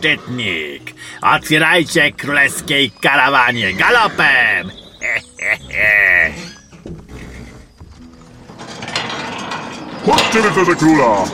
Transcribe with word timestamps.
Szczytnik! 0.00 0.94
Otwierajcie 1.22 2.12
królewskiej 2.12 2.90
karawanie 2.90 3.74
galopem! 3.74 4.70
He, 5.00 5.20
he, 5.38 5.56
he. 5.72 6.30
Chodźcie 10.06 10.42
rycerze 10.42 10.76
króla! 10.76 11.24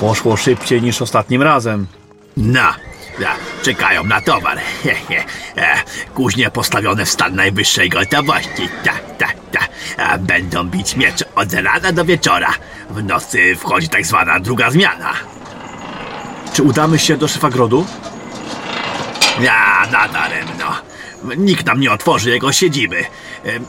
Poszło 0.00 0.36
szybciej 0.36 0.82
niż 0.82 1.02
ostatnim 1.02 1.42
razem. 1.42 1.86
No, 2.36 2.74
czekają 3.62 4.04
na 4.04 4.20
towar. 4.20 4.58
He, 4.82 4.94
he. 4.94 5.24
E, 5.56 5.76
Kuźnie 6.14 6.50
postawione 6.50 7.04
w 7.04 7.10
stan 7.10 7.34
najwyższej 7.34 7.88
gotowości. 7.88 8.68
Ta, 8.84 8.92
ta, 9.18 9.26
ta. 9.52 10.18
Będą 10.18 10.64
bić 10.64 10.96
miecz 10.96 11.24
od 11.34 11.52
rana 11.52 11.92
do 11.92 12.04
wieczora. 12.04 12.52
W 12.90 13.04
nocy 13.04 13.56
wchodzi 13.56 13.88
tak 13.88 14.06
zwana 14.06 14.40
druga 14.40 14.70
zmiana. 14.70 15.12
Czy 16.56 16.62
udamy 16.62 16.98
się 16.98 17.16
do 17.16 17.28
szefagrodu? 17.28 17.86
Ja, 19.40 19.86
nadaremno. 19.92 20.72
Nikt 21.36 21.66
nam 21.66 21.80
nie 21.80 21.92
otworzy 21.92 22.30
jego 22.30 22.52
siedziby. 22.52 23.00
E, 23.00 23.04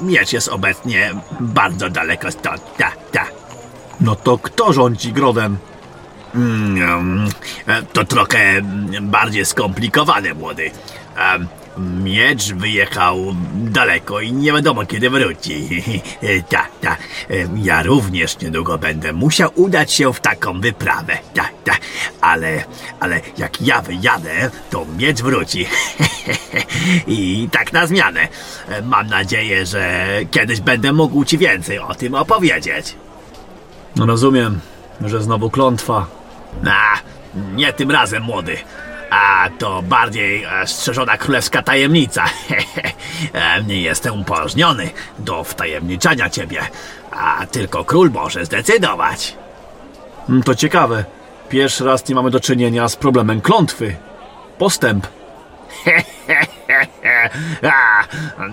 Miecz 0.02 0.34
jest 0.34 0.48
obecnie 0.48 1.12
bardzo 1.40 1.90
daleko 1.90 2.32
stąd. 2.32 2.62
Ta, 2.78 2.92
ta. 3.12 3.26
No 4.02 4.16
to 4.16 4.38
kto 4.38 4.74
rządzi 4.74 5.14
grodem? 5.14 5.58
Mm, 6.36 7.28
e, 7.68 7.84
To 7.84 8.06
trochę 8.06 8.62
bardziej 9.02 9.46
skomplikowane, 9.46 10.34
młody. 10.34 10.72
Miecz 11.80 12.54
wyjechał 12.54 13.36
daleko 13.54 14.22
i 14.22 14.34
nie 14.34 14.54
wiadomo 14.54 14.86
kiedy 14.86 15.10
wróci. 15.10 15.84
Tak, 16.50 16.70
tak. 16.82 17.00
Ja 17.56 17.84
również 17.84 18.40
niedługo 18.40 18.78
będę 18.78 19.14
musiał 19.14 19.52
udać 19.56 19.94
się 19.94 20.14
w 20.14 20.20
taką 20.20 20.62
wyprawę. 20.62 21.18
Tak, 21.34 21.54
tak. 21.64 21.80
Ale, 22.22 22.64
ale 23.00 23.22
jak 23.38 23.62
ja 23.62 23.82
wyjadę, 23.82 24.52
to 24.70 24.86
miecz 24.98 25.22
wróci. 25.22 25.66
I 27.08 27.50
tak 27.52 27.74
na 27.74 27.88
zmianę. 27.88 28.28
Mam 28.84 29.08
nadzieję, 29.08 29.66
że 29.66 30.08
kiedyś 30.32 30.62
będę 30.62 30.94
mógł 30.94 31.26
ci 31.26 31.38
więcej 31.38 31.80
o 31.80 31.96
tym 31.96 32.16
opowiedzieć. 32.16 32.96
No 33.96 34.06
rozumiem, 34.06 34.60
że 35.02 35.24
znowu 35.24 35.50
klątwa. 35.50 36.06
A, 36.68 36.98
nie 37.56 37.74
tym 37.74 37.92
razem, 37.92 38.24
młody. 38.24 38.58
A 39.10 39.50
to 39.60 39.82
bardziej 39.82 40.44
e, 40.44 40.68
strzeżona 40.68 41.18
królewska 41.18 41.62
tajemnica. 41.64 42.26
E, 43.34 43.64
Nie 43.64 43.82
jestem 43.82 44.22
upoważniony 44.22 44.90
do 45.20 45.44
wtajemniczania 45.44 46.30
ciebie, 46.30 46.62
a 47.12 47.46
tylko 47.52 47.84
król 47.86 48.12
może 48.12 48.46
zdecydować. 48.46 49.36
Mm, 50.30 50.44
To 50.44 50.56
ciekawe. 50.56 51.06
Pierwszy 51.50 51.86
raz 51.86 52.08
nie 52.10 52.16
mamy 52.16 52.32
do 52.32 52.40
czynienia 52.40 52.90
z 52.90 52.96
problemem 52.96 53.42
klątwy. 53.42 53.96
Postęp. 54.58 55.08
A, 57.64 58.04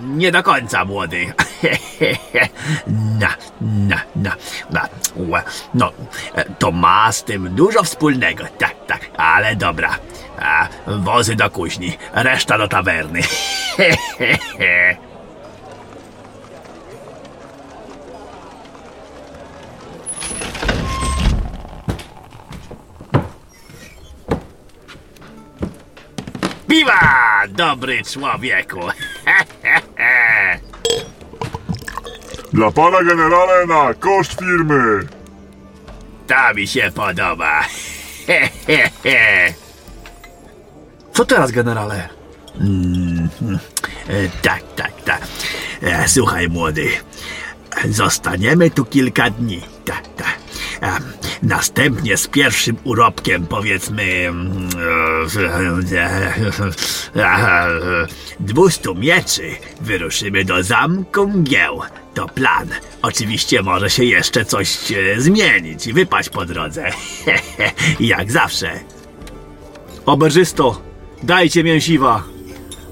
nie 0.03 0.31
do 0.31 0.43
końca, 0.43 0.85
młody. 0.85 1.25
Na, 3.19 3.29
na, 3.61 4.01
na, 4.15 4.35
na. 4.69 4.87
No, 5.73 5.91
e, 6.35 6.45
to 6.59 6.71
ma 6.71 7.11
z 7.11 7.23
tym 7.23 7.55
dużo 7.55 7.83
wspólnego. 7.83 8.43
Tak, 8.57 8.75
tak, 8.87 8.99
ale 9.17 9.55
dobra. 9.55 9.99
A, 10.39 10.67
wozy 10.87 11.35
do 11.35 11.49
kuźni, 11.49 11.97
reszta 12.13 12.57
do 12.57 12.67
tawerny. 12.67 13.21
Piwa, 26.67 26.99
dobry 27.49 28.03
człowieku. 28.03 28.79
Dla 32.53 32.71
pana 32.71 33.03
generale 33.03 33.65
na 33.67 33.93
koszt 33.93 34.39
firmy! 34.39 35.07
To 36.27 36.53
mi 36.55 36.67
się 36.67 36.91
podoba. 36.95 37.61
Co 41.13 41.25
teraz, 41.25 41.51
generale? 41.51 42.09
E, 44.09 44.29
Tak, 44.41 44.63
tak, 44.75 44.91
tak. 45.05 45.21
E, 45.81 46.07
Słuchaj, 46.07 46.47
młody. 46.49 46.89
Zostaniemy 47.89 48.69
tu 48.69 48.85
kilka 48.85 49.29
dni. 49.29 49.61
Tak, 49.85 50.03
tak. 50.17 50.37
E, 50.81 50.99
Następnie 51.43 52.17
z 52.17 52.27
pierwszym 52.27 52.77
urobkiem, 52.83 53.47
powiedzmy, 53.47 54.03
mm, 54.03 54.69
e, 57.15 58.07
200 58.39 58.95
mieczy, 58.95 59.51
wyruszymy 59.81 60.45
do 60.45 60.63
zamku 60.63 61.27
mgieł. 61.27 61.81
To 62.13 62.27
plan. 62.27 62.67
Oczywiście 63.01 63.61
może 63.61 63.89
się 63.89 64.03
jeszcze 64.03 64.45
coś 64.45 64.91
e, 64.91 65.21
zmienić 65.21 65.87
i 65.87 65.93
wypaść 65.93 66.29
po 66.29 66.45
drodze. 66.45 66.91
Jak 67.99 68.31
zawsze. 68.31 68.71
Oberżysto, 70.05 70.81
dajcie 71.23 71.63
mięsiwa. 71.63 72.23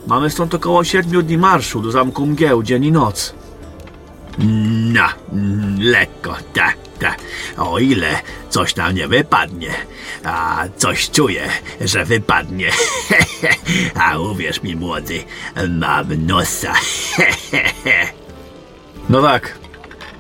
Mamy 0.08 0.30
stąd 0.30 0.53
około 0.53 0.84
siedmiu 0.84 1.22
dni 1.22 1.38
marszu 1.38 1.82
do 1.82 1.92
zamku 1.92 2.26
mgieł, 2.26 2.64
dzień 2.64 2.86
i 2.86 2.92
noc. 2.92 3.34
No, 4.94 5.06
mm, 5.34 5.78
lekko, 5.82 6.36
tak. 6.53 6.83
O 7.58 7.80
ile 7.80 8.20
coś 8.50 8.76
nam 8.76 8.96
nie 8.96 9.08
wypadnie, 9.08 9.72
a 10.24 10.64
coś 10.78 11.09
czuję, 11.09 11.50
że 11.81 12.06
wypadnie. 12.06 12.72
A 14.06 14.20
uwierz 14.20 14.64
mi, 14.64 14.76
młody, 14.76 15.24
mam 15.70 16.26
nosa. 16.26 16.74
No 19.09 19.22
tak. 19.22 19.58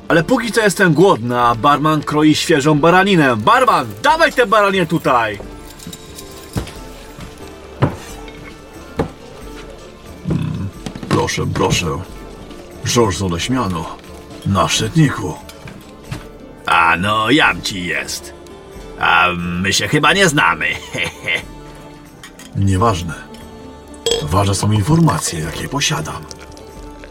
Ale 0.07 0.23
póki 0.23 0.51
co 0.51 0.61
jestem 0.61 0.93
głodny, 0.93 1.39
a 1.39 1.55
barman 1.55 2.03
kroi 2.03 2.35
świeżą 2.35 2.79
baraninę. 2.79 3.35
Barman, 3.35 3.87
dawaj 4.01 4.33
tę 4.33 4.45
baranię 4.45 4.85
tutaj! 4.85 5.39
Proszę, 11.09 11.43
proszę. 11.53 11.87
Żorż 12.83 13.17
z 13.17 13.21
odeśmiano. 13.21 13.97
Na 14.45 14.67
szczytniku. 14.67 15.33
A 16.65 16.97
no, 16.97 17.31
jam 17.31 17.61
ci 17.61 17.85
jest. 17.85 18.33
A 18.99 19.27
my 19.37 19.73
się 19.73 19.87
chyba 19.87 20.13
nie 20.13 20.29
znamy. 20.29 20.67
Nieważne. 22.55 23.13
Ważne 24.23 24.55
są 24.55 24.71
informacje, 24.71 25.39
jakie 25.39 25.67
posiadam. 25.69 26.23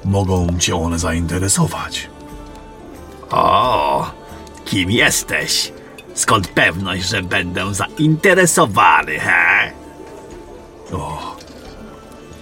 Mogą 0.04 0.58
cię 0.58 0.76
one 0.76 0.99
zainteresować. 0.99 2.10
O, 3.31 4.10
kim 4.64 4.90
jesteś? 4.90 5.72
Skąd 6.14 6.48
pewność, 6.48 7.08
że 7.08 7.22
będę 7.22 7.75
zainteresowany, 7.75 9.19
he? 9.19 9.72
O, 10.93 11.37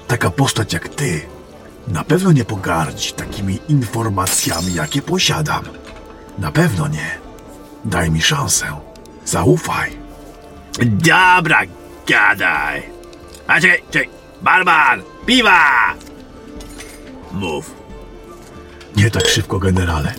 taka 0.09 0.31
postać 0.31 0.73
jak 0.73 0.89
ty 0.89 1.21
na 1.89 2.05
pewno 2.05 2.33
nie 2.33 2.45
pogardzi 2.45 3.13
takimi 3.13 3.59
informacjami, 3.69 4.75
jakie 4.75 5.03
posiadam. 5.03 5.65
Na 6.41 6.53
pewno 6.53 6.89
nie. 6.89 7.19
Daj 7.85 8.11
mi 8.11 8.23
szansę. 8.23 8.67
Zaufaj. 9.25 9.91
Dobra, 10.83 11.61
gadaj. 12.09 12.83
A 13.47 13.61
czekaj, 13.61 13.83
czekaj, 13.91 14.09
barman, 14.43 15.03
piwa! 15.27 15.95
Mów. 17.33 17.75
Nie 18.97 19.11
tak 19.11 19.27
szybko, 19.29 19.59
generale. 19.59 20.15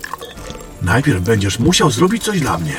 Najpierw 0.81 1.21
będziesz 1.21 1.59
musiał 1.59 1.91
zrobić 1.91 2.23
coś 2.23 2.39
dla 2.39 2.57
mnie. 2.57 2.75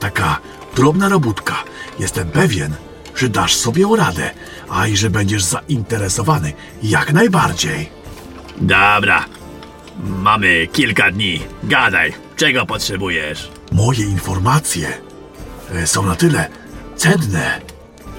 Taka 0.00 0.40
drobna 0.76 1.08
robótka. 1.08 1.54
Jestem 1.98 2.30
pewien, 2.30 2.74
że 3.16 3.28
dasz 3.28 3.54
sobie 3.56 3.86
radę, 3.96 4.30
a 4.70 4.86
i 4.86 4.96
że 4.96 5.10
będziesz 5.10 5.44
zainteresowany 5.44 6.52
jak 6.82 7.12
najbardziej. 7.12 7.90
Dobra, 8.60 9.24
mamy 10.04 10.66
kilka 10.66 11.10
dni. 11.10 11.42
Gadaj, 11.62 12.12
czego 12.36 12.66
potrzebujesz? 12.66 13.50
Moje 13.72 14.04
informacje 14.04 14.88
e, 15.74 15.86
są 15.86 16.06
na 16.06 16.16
tyle 16.16 16.48
cenne, 16.96 17.60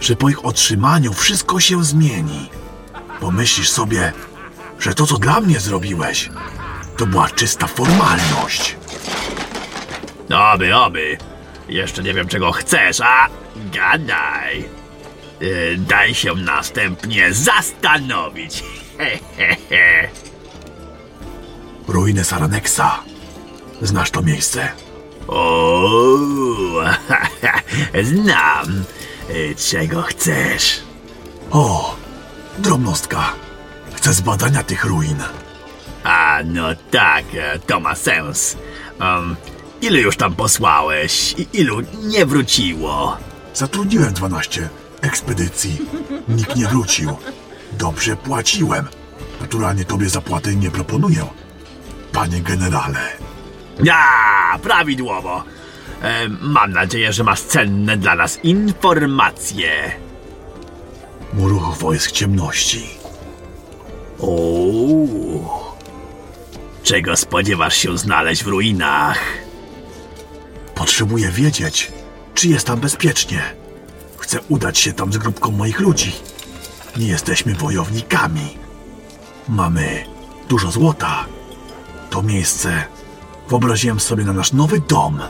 że 0.02 0.16
po 0.16 0.30
ich 0.30 0.46
otrzymaniu 0.46 1.14
wszystko 1.14 1.60
się 1.60 1.84
zmieni. 1.84 2.50
Pomyślisz 3.20 3.70
sobie, 3.70 4.14
że 4.80 4.94
to, 4.94 5.06
co 5.06 5.18
dla 5.18 5.42
mnie 5.42 5.60
zrobiłeś, 5.60 6.30
to 6.98 7.06
była 7.06 7.30
czysta 7.30 7.68
formalność. 7.68 8.76
Oby, 10.54 10.76
oby. 10.76 11.18
Jeszcze 11.70 12.04
nie 12.04 12.14
wiem, 12.14 12.28
czego 12.28 12.52
chcesz, 12.52 13.02
a 13.02 13.28
gadaj. 13.74 14.66
Yy, 15.42 15.78
daj 15.78 16.14
się 16.16 16.36
następnie 16.36 17.34
zastanowić. 17.34 18.64
He, 18.98 19.20
he, 19.38 19.56
he. 19.70 20.29
Ruiny 21.90 22.24
Saraneksa. 22.24 23.04
Znasz 23.82 24.12
to 24.12 24.22
miejsce? 24.22 24.72
O, 25.28 26.82
znam. 28.04 28.84
E, 29.30 29.56
czego 29.56 30.02
chcesz? 30.02 30.80
O, 31.52 31.96
drobnostka. 32.58 33.34
Chcę 33.94 34.14
zbadania 34.14 34.64
tych 34.64 34.86
ruin. 34.86 35.18
A, 36.04 36.40
no 36.46 36.68
tak, 36.92 37.26
e, 37.34 37.60
to 37.60 37.80
ma 37.80 37.96
sens. 37.96 38.58
Um, 39.00 39.36
ilu 39.82 39.98
już 39.98 40.18
tam 40.18 40.36
posłałeś? 40.36 41.36
I 41.38 41.48
ilu 41.54 41.78
nie 42.04 42.26
wróciło? 42.26 43.18
Zatrudniłem 43.54 44.14
12 44.14 44.70
ekspedycji. 45.02 45.78
Nikt 46.28 46.56
nie 46.56 46.68
wrócił. 46.68 47.18
Dobrze 47.72 48.16
płaciłem. 48.16 48.88
Naturalnie 49.42 49.86
tobie 49.86 50.10
zapłaty 50.10 50.56
nie 50.56 50.72
proponuję. 50.72 51.26
Panie 52.14 52.42
generale, 52.42 53.00
Ja, 53.84 54.04
prawidłowo. 54.64 55.44
E, 56.02 56.30
mam 56.42 56.72
nadzieję, 56.74 57.14
że 57.14 57.24
masz 57.24 57.42
cenne 57.42 57.98
dla 57.98 58.16
nas 58.16 58.40
informacje. 58.44 59.92
muruch 61.34 61.78
wojsk 61.78 62.12
ciemności. 62.12 62.90
Uuu. 64.18 65.50
Czego 66.84 67.18
spodziewasz 67.18 67.76
się 67.78 67.98
znaleźć 67.98 68.44
w 68.44 68.48
ruinach? 68.48 69.20
Potrzebuję 70.76 71.32
wiedzieć, 71.32 71.92
czy 72.34 72.48
jest 72.48 72.68
tam 72.68 72.80
bezpiecznie. 72.80 73.42
Chcę 74.18 74.40
udać 74.50 74.78
się 74.78 74.94
tam 74.94 75.14
z 75.14 75.18
grupką 75.18 75.52
moich 75.52 75.80
ludzi. 75.80 76.12
Nie 76.98 77.08
jesteśmy 77.08 77.54
wojownikami. 77.56 78.58
Mamy 79.50 80.04
dużo 80.50 80.72
złota. 80.72 81.26
To 82.10 82.22
miejsce 82.22 82.84
wyobraziłem 83.50 84.00
sobie 84.00 84.24
na 84.24 84.34
nasz 84.34 84.54
nowy 84.54 84.80
dom. 84.80 85.22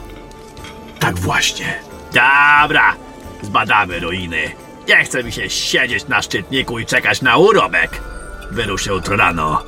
Tak 0.98 1.18
właśnie. 1.18 1.74
Dobra, 2.12 2.96
zbadamy 3.42 4.00
ruiny. 4.00 4.50
Nie 4.88 5.04
chce 5.04 5.24
mi 5.24 5.32
się 5.32 5.50
siedzieć 5.50 6.08
na 6.08 6.22
szczytniku 6.22 6.78
i 6.78 6.86
czekać 6.86 7.22
na 7.22 7.36
urobek. 7.36 8.02
Wyruszę 8.50 8.92
jutro 8.92 9.16
rano. 9.16 9.62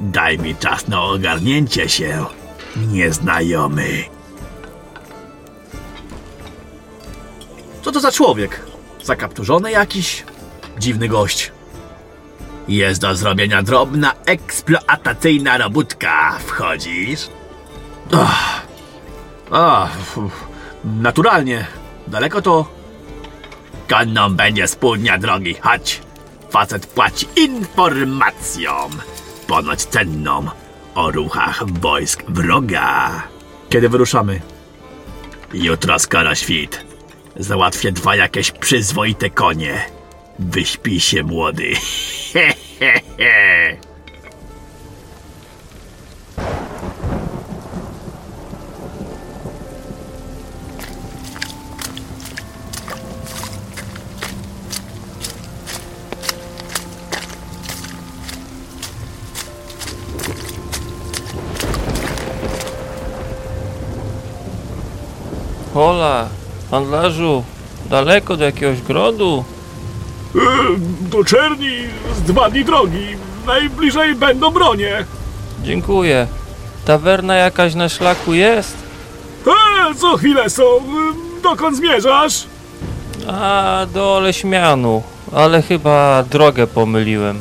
Daj 0.00 0.38
mi 0.38 0.56
czas 0.56 0.88
na 0.88 1.02
ogarnięcie 1.02 1.88
się, 1.88 2.26
nieznajomy. 2.76 4.04
Co 7.82 7.92
to 7.92 8.00
za 8.00 8.12
człowiek? 8.12 8.60
Zakapturzony 9.02 9.70
jakiś? 9.70 10.24
Dziwny 10.78 11.08
gość. 11.08 11.52
Jest 12.68 13.00
do 13.00 13.14
zrobienia 13.14 13.62
drobna 13.62 14.12
eksploatacyjna 14.26 15.58
robótka. 15.58 16.38
Wchodzisz? 16.46 17.28
A, 19.50 19.88
uf, 20.16 20.46
naturalnie. 20.84 21.66
Daleko 22.06 22.42
to? 22.42 22.66
Konną 23.88 24.34
będzie 24.34 24.68
z 24.68 24.76
pół 24.76 24.96
dnia 24.96 25.18
drogi. 25.18 25.54
Chodź. 25.60 26.00
Facet 26.50 26.86
płaci 26.86 27.26
informacją. 27.36 28.70
Ponoć 29.46 29.82
cenną. 29.84 30.46
O 30.94 31.10
ruchach 31.10 31.64
wojsk 31.80 32.22
wroga. 32.28 33.22
Kiedy 33.68 33.88
wyruszamy? 33.88 34.40
Jutro 35.54 35.98
skoro 35.98 36.34
świt. 36.34 36.84
Załatwię 37.36 37.92
dwa 37.92 38.16
jakieś 38.16 38.50
przyzwoite 38.50 39.30
konie. 39.30 39.84
Wyśpij 40.38 41.00
się, 41.00 41.22
młody. 41.22 41.72
He, 42.32 42.54
he, 42.78 43.00
he. 43.18 43.76
Hola, 65.74 66.28
handlarzu, 66.70 67.44
daleko 67.90 68.36
do 68.36 68.44
jakiegoś 68.44 68.82
grodu? 68.82 69.44
Do 71.00 71.24
Czerni 71.24 71.76
z 72.16 72.22
dwa 72.22 72.50
dni 72.50 72.64
drogi. 72.64 73.06
Najbliżej 73.46 74.14
będą 74.14 74.50
bronie. 74.50 75.04
Dziękuję. 75.62 76.26
Tawerna 76.84 77.34
jakaś 77.34 77.74
na 77.74 77.88
szlaku 77.88 78.34
jest? 78.34 78.76
E, 79.46 79.94
co 79.94 80.16
chwilę 80.16 80.50
są. 80.50 80.64
Dokąd 81.42 81.76
zmierzasz? 81.76 82.44
A, 83.28 83.86
do 83.94 84.14
Oleśmianu, 84.16 85.02
ale 85.34 85.62
chyba 85.62 86.22
drogę 86.30 86.66
pomyliłem. 86.66 87.40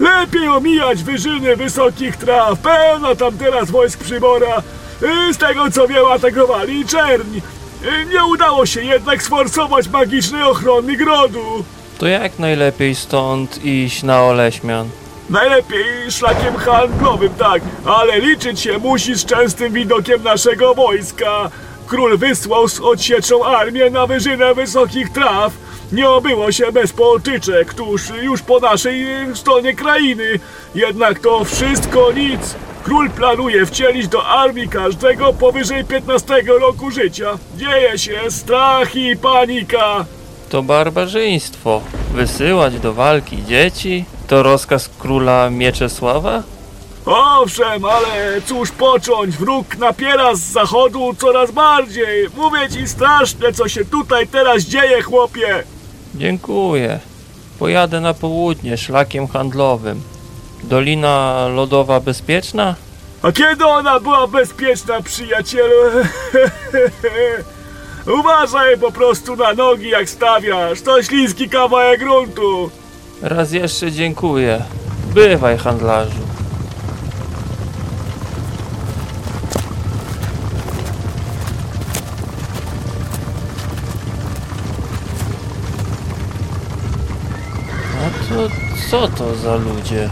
Lepiej 0.00 0.48
omijać 0.48 1.02
wyżyny 1.04 1.56
wysokich 1.56 2.16
traw. 2.16 2.58
Pełno 2.58 3.16
tam 3.16 3.38
teraz 3.38 3.70
wojsk 3.70 3.98
przybora. 4.04 4.62
Y, 5.02 5.34
Z 5.34 5.38
tego 5.38 5.70
co 5.70 5.88
wiem, 5.88 6.04
atakowali 6.14 6.86
czerń. 6.86 7.36
Y, 7.84 8.06
Nie 8.14 8.24
udało 8.24 8.66
się 8.66 8.82
jednak 8.82 9.22
sforsować 9.22 9.88
magicznej 9.88 10.42
ochrony 10.42 10.96
grodu. 10.96 11.64
To 11.98 12.06
jak 12.06 12.38
najlepiej 12.38 12.94
stąd 12.94 13.64
iść 13.64 14.02
na 14.02 14.22
Oleśmian? 14.22 14.88
Najlepiej 15.30 16.10
szlakiem 16.10 16.56
handlowym, 16.56 17.34
tak, 17.34 17.62
ale 17.84 18.20
liczyć 18.20 18.60
się 18.60 18.78
musi 18.78 19.14
z 19.14 19.24
częstym 19.24 19.72
widokiem 19.72 20.22
naszego 20.22 20.74
wojska. 20.74 21.50
Król 21.86 22.18
wysłał 22.18 22.68
z 22.68 22.80
odsieczą 22.80 23.44
armię 23.44 23.90
na 23.90 24.06
wyżynę 24.06 24.54
wysokich 24.54 25.12
traw. 25.12 25.52
Nie 25.92 26.10
obyło 26.10 26.52
się 26.52 26.72
bez 26.72 26.92
potyczek, 26.92 27.74
tuż 27.74 28.02
już 28.22 28.42
po 28.42 28.60
naszej 28.60 29.12
e, 29.12 29.36
stronie 29.36 29.74
krainy. 29.74 30.40
Jednak 30.74 31.18
to 31.18 31.44
wszystko 31.44 32.12
nic. 32.12 32.54
Król 32.84 33.10
planuje 33.10 33.66
wcielić 33.66 34.08
do 34.08 34.26
armii 34.26 34.68
każdego 34.68 35.32
powyżej 35.32 35.84
15 35.84 36.42
roku 36.60 36.90
życia. 36.90 37.38
Dzieje 37.56 37.98
się 37.98 38.20
strach 38.30 38.96
i 38.96 39.16
panika. 39.16 40.04
To 40.50 40.62
barbarzyństwo. 40.62 41.80
Wysyłać 42.14 42.80
do 42.80 42.92
walki 42.94 43.44
dzieci? 43.44 44.04
To 44.26 44.42
rozkaz 44.42 44.90
króla 44.98 45.50
Mieczesława? 45.50 46.42
Owszem, 47.06 47.84
ale 47.84 48.42
cóż 48.46 48.70
począć, 48.70 49.36
wróg 49.36 49.76
napiera 49.76 50.34
z 50.34 50.40
zachodu 50.40 51.14
coraz 51.18 51.50
bardziej. 51.50 52.28
Mówię 52.36 52.68
ci 52.68 52.88
straszne, 52.88 53.52
co 53.52 53.68
się 53.68 53.84
tutaj 53.84 54.26
teraz 54.26 54.62
dzieje, 54.62 55.02
chłopie. 55.02 55.64
Dziękuję. 56.14 56.98
Pojadę 57.58 58.00
na 58.00 58.14
południe 58.14 58.76
szlakiem 58.76 59.28
handlowym. 59.28 60.02
Dolina 60.64 61.48
Lodowa 61.48 62.00
bezpieczna? 62.00 62.74
A 63.22 63.32
kiedy 63.32 63.66
ona 63.66 64.00
była 64.00 64.26
bezpieczna, 64.26 65.02
przyjacielu? 65.02 65.74
Uważaj 68.08 68.78
po 68.78 68.92
prostu 68.92 69.36
na 69.36 69.52
nogi, 69.52 69.88
jak 69.88 70.08
stawiasz. 70.08 70.80
To 70.80 71.02
śliski 71.02 71.48
kawałek 71.48 72.00
gruntu. 72.00 72.70
Raz 73.22 73.52
jeszcze 73.52 73.92
dziękuję. 73.92 74.62
Bywaj, 75.14 75.58
handlarzu. 75.58 76.28
A 87.98 88.28
to 88.34 88.48
co 88.90 89.08
to 89.08 89.34
za 89.34 89.56
ludzie? 89.56 90.10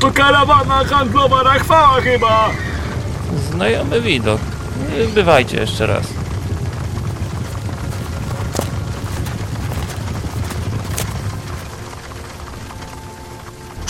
To 0.00 0.10
karawana 0.10 0.84
handlowa 0.84 1.42
Rachwała 1.42 2.00
chyba. 2.00 2.50
Znajomy 3.50 4.00
widok. 4.00 4.40
Bywajcie 5.14 5.60
jeszcze 5.60 5.86
raz. 5.86 6.17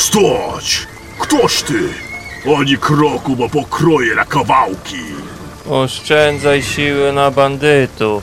Stać! 0.09 0.87
Ktoś 1.19 1.63
ty? 1.63 1.81
Ani 2.59 2.79
kroku, 2.79 3.37
bo 3.37 3.49
pokroję 3.49 4.15
na 4.15 4.25
kawałki. 4.25 5.03
Oszczędzaj 5.71 6.63
siły 6.63 7.13
na 7.13 7.31
bandytów. 7.31 8.23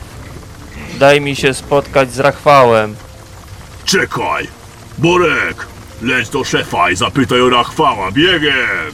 Daj 0.98 1.20
mi 1.20 1.36
się 1.36 1.54
spotkać 1.54 2.12
z 2.12 2.18
Rachwałem. 2.18 2.96
Czekaj! 3.84 4.48
Borek! 4.98 5.66
Leć 6.02 6.28
do 6.28 6.44
szefa 6.44 6.90
i 6.90 6.96
zapytaj 6.96 7.40
o 7.40 7.50
Rachwała 7.50 8.10
biegiem! 8.10 8.92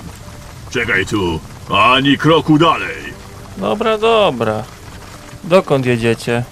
Czekaj 0.70 1.06
tu, 1.06 1.40
ani 1.70 2.18
kroku 2.18 2.58
dalej. 2.58 3.12
Dobra, 3.56 3.98
dobra. 3.98 4.64
Dokąd 5.44 5.86
jedziecie? 5.86 6.44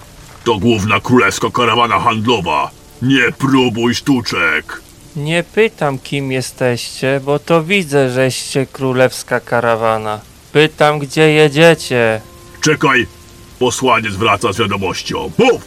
To 0.43 0.57
główna 0.57 0.99
królewska 0.99 1.47
karawana 1.53 1.99
handlowa. 1.99 2.69
Nie 3.01 3.31
próbuj 3.31 3.95
sztuczek. 3.95 4.81
Nie 5.15 5.43
pytam, 5.43 5.99
kim 5.99 6.31
jesteście, 6.31 7.21
bo 7.23 7.39
to 7.39 7.63
widzę, 7.63 8.09
żeście 8.09 8.65
królewska 8.65 9.39
karawana. 9.39 10.19
Pytam, 10.51 10.99
gdzie 10.99 11.31
jedziecie. 11.31 12.21
Czekaj, 12.61 13.07
posłaniec 13.59 14.13
wraca 14.13 14.53
z 14.53 14.57
wiadomością. 14.57 15.31
Mów! 15.37 15.61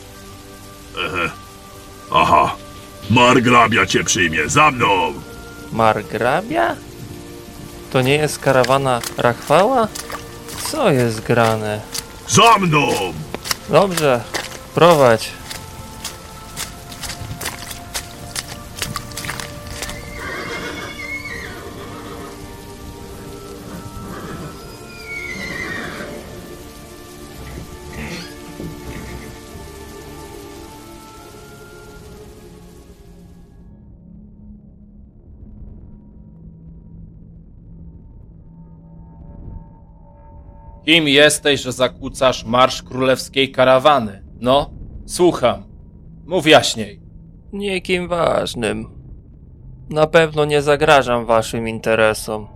Ehe. 1.06 1.30
Aha, 2.12 2.56
margrabia 3.10 3.86
cię 3.86 4.04
przyjmie, 4.04 4.48
za 4.48 4.70
mną! 4.70 5.12
Margrabia? 5.72 6.76
To 7.92 8.02
nie 8.02 8.14
jest 8.14 8.38
karawana 8.38 9.00
Rachwała? 9.18 9.88
Co 10.70 10.90
jest 10.90 11.20
grane? 11.20 11.80
Za 12.28 12.58
mną! 12.58 12.88
Dobrze, 13.68 14.20
prowadź. 14.74 15.30
Kim 40.84 41.08
jesteś, 41.08 41.60
że 41.60 41.72
zakłócasz 41.72 42.44
marsz 42.44 42.82
królewskiej 42.82 43.52
karawany? 43.52 44.22
No, 44.40 44.70
słucham. 45.06 45.62
Mów 46.26 46.46
jaśniej. 46.46 47.00
Nikim 47.52 48.08
ważnym. 48.08 48.86
Na 49.90 50.06
pewno 50.06 50.44
nie 50.44 50.62
zagrażam 50.62 51.26
waszym 51.26 51.68
interesom. 51.68 52.48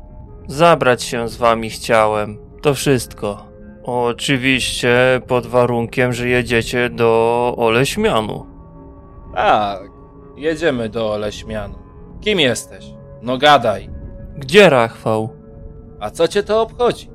Zabrać 0.47 1.03
się 1.03 1.29
z 1.29 1.37
wami 1.37 1.71
chciałem. 1.71 2.39
To 2.63 2.75
wszystko. 2.75 3.49
Oczywiście 3.85 5.21
pod 5.27 5.47
warunkiem, 5.47 6.13
że 6.13 6.29
jedziecie 6.29 6.91
do 6.91 7.55
Oleśmianu. 7.59 8.47
Tak, 9.35 9.91
jedziemy 10.37 10.89
do 10.89 11.13
Oleśmianu. 11.13 11.79
Kim 12.21 12.41
jesteś? 12.41 12.85
No 13.23 13.39
gadaj. 13.39 13.91
Gdzie 14.37 14.71
Rachwał? 14.71 15.29
A 16.01 16.11
co 16.11 16.29
cię 16.29 16.43
to 16.43 16.63
obchodzi? 16.63 17.11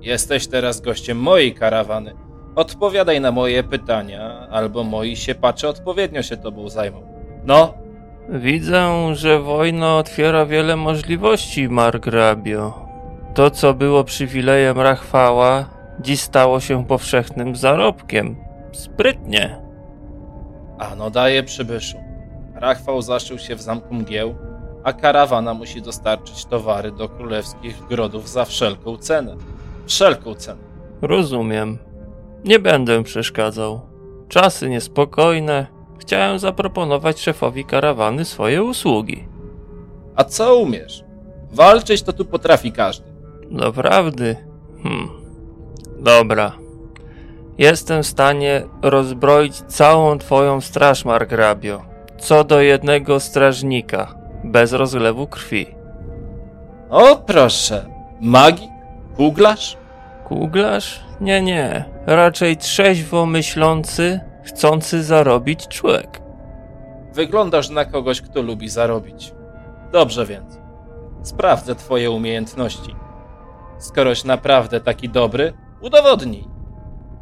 Jesteś 0.00 0.46
teraz 0.46 0.80
gościem 0.80 1.18
mojej 1.18 1.54
karawany. 1.54 2.14
Odpowiadaj 2.56 3.20
na 3.20 3.32
moje 3.32 3.62
pytania, 3.62 4.48
albo 4.50 4.84
moi 4.84 5.16
siepacze 5.16 5.68
odpowiednio 5.68 6.22
się 6.22 6.36
tobą 6.36 6.68
zajmą. 6.68 7.02
No, 7.44 7.74
Widzę, 8.32 9.14
że 9.14 9.38
wojna 9.40 9.96
otwiera 9.96 10.46
wiele 10.46 10.76
możliwości, 10.76 11.68
Margrabio. 11.68 12.88
To, 13.34 13.50
co 13.50 13.74
było 13.74 14.04
przywilejem 14.04 14.80
Rachwała, 14.80 15.70
dziś 16.00 16.20
stało 16.20 16.60
się 16.60 16.84
powszechnym 16.86 17.56
zarobkiem. 17.56 18.36
Sprytnie. 18.72 19.60
a 20.78 20.94
no 20.94 21.10
daje 21.10 21.42
przybyszu. 21.42 21.98
Rachwał 22.54 23.02
zaszył 23.02 23.38
się 23.38 23.56
w 23.56 23.62
zamku 23.62 23.94
mgieł, 23.94 24.34
a 24.84 24.92
karawana 24.92 25.54
musi 25.54 25.82
dostarczyć 25.82 26.44
towary 26.44 26.92
do 26.92 27.08
królewskich 27.08 27.86
grodów 27.88 28.28
za 28.28 28.44
wszelką 28.44 28.96
cenę. 28.96 29.36
Wszelką 29.90 30.34
cenę. 30.34 30.60
Rozumiem. 31.02 31.78
Nie 32.44 32.58
będę 32.58 33.02
przeszkadzał. 33.02 33.80
Czasy 34.28 34.68
niespokojne. 34.68 35.66
Chciałem 35.98 36.38
zaproponować 36.38 37.20
szefowi 37.20 37.64
karawany 37.64 38.24
swoje 38.24 38.62
usługi. 38.62 39.28
A 40.16 40.24
co 40.24 40.56
umiesz? 40.56 41.04
Walczyć 41.52 42.02
to 42.02 42.12
tu 42.12 42.24
potrafi 42.24 42.72
każdy. 42.72 43.06
Doprawdy? 43.50 44.36
Hmm. 44.82 45.08
Dobra. 45.98 46.52
Jestem 47.58 48.02
w 48.02 48.06
stanie 48.06 48.62
rozbroić 48.82 49.56
całą 49.56 50.18
twoją 50.18 50.60
straż, 50.60 51.04
Margrabio. 51.04 51.82
Co 52.18 52.44
do 52.44 52.60
jednego 52.60 53.20
strażnika, 53.20 54.14
bez 54.44 54.72
rozlewu 54.72 55.26
krwi. 55.26 55.66
O 56.90 57.16
proszę, 57.16 57.86
magik? 58.20 58.70
Kuglarz? 59.16 59.79
Kuglarz? 60.30 61.00
Nie, 61.20 61.42
nie. 61.42 61.84
Raczej 62.06 62.56
trzeźwo 62.56 63.26
myślący, 63.26 64.20
chcący 64.42 65.02
zarobić 65.02 65.68
człowiek. 65.68 66.20
Wyglądasz 67.14 67.70
na 67.70 67.84
kogoś, 67.84 68.20
kto 68.20 68.42
lubi 68.42 68.68
zarobić. 68.68 69.32
Dobrze 69.92 70.26
więc. 70.26 70.58
Sprawdzę 71.22 71.74
twoje 71.74 72.10
umiejętności. 72.10 72.94
Skoroś 73.78 74.24
naprawdę 74.24 74.80
taki 74.80 75.08
dobry, 75.08 75.52
udowodnij. 75.80 76.44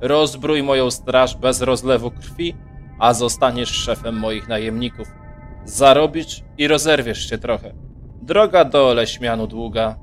Rozbrój 0.00 0.62
moją 0.62 0.91
straż 0.91 1.37
bez 1.37 1.62
rozlewu 1.62 2.11
krwi, 2.11 2.57
a 2.99 3.15
zostaniesz 3.15 3.71
szefem 3.71 4.15
moich 4.15 4.49
najemników. 4.49 5.09
Zarobisz 5.65 6.43
i 6.59 6.69
rozerwiesz 6.69 7.31
się 7.31 7.38
trochę. 7.38 7.73
Droga 8.23 8.65
do 8.65 8.88
Oleśmianu 8.88 9.47
długa. 9.47 9.97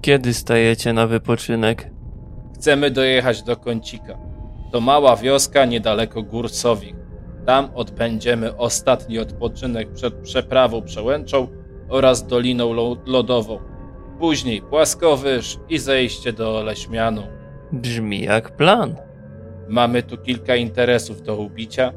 Kiedy 0.00 0.34
stajecie 0.34 0.92
na 0.92 1.06
wypoczynek? 1.06 1.95
Chcemy 2.56 2.90
dojechać 2.90 3.42
do 3.42 3.56
Kącika. 3.56 4.18
To 4.72 4.80
mała 4.80 5.16
wioska 5.16 5.64
niedaleko 5.64 6.22
Gór 6.22 6.48
Sowich. 6.48 6.94
Tam 7.46 7.68
odbędziemy 7.74 8.56
ostatni 8.56 9.18
odpoczynek 9.18 9.92
przed 9.92 10.14
przeprawą 10.14 10.82
przełęczą 10.82 11.48
oraz 11.88 12.26
Doliną 12.26 12.72
Lo- 12.72 12.96
Lodową. 13.06 13.58
Później 14.18 14.62
płaskowyż 14.62 15.58
i 15.68 15.78
zejście 15.78 16.32
do 16.32 16.62
Leśmianu. 16.62 17.22
Brzmi 17.72 18.20
jak 18.22 18.56
plan. 18.56 18.96
Mamy 19.68 20.02
tu 20.02 20.18
kilka 20.18 20.56
interesów 20.56 21.22
do 21.22 21.36
ubicia, 21.36 21.92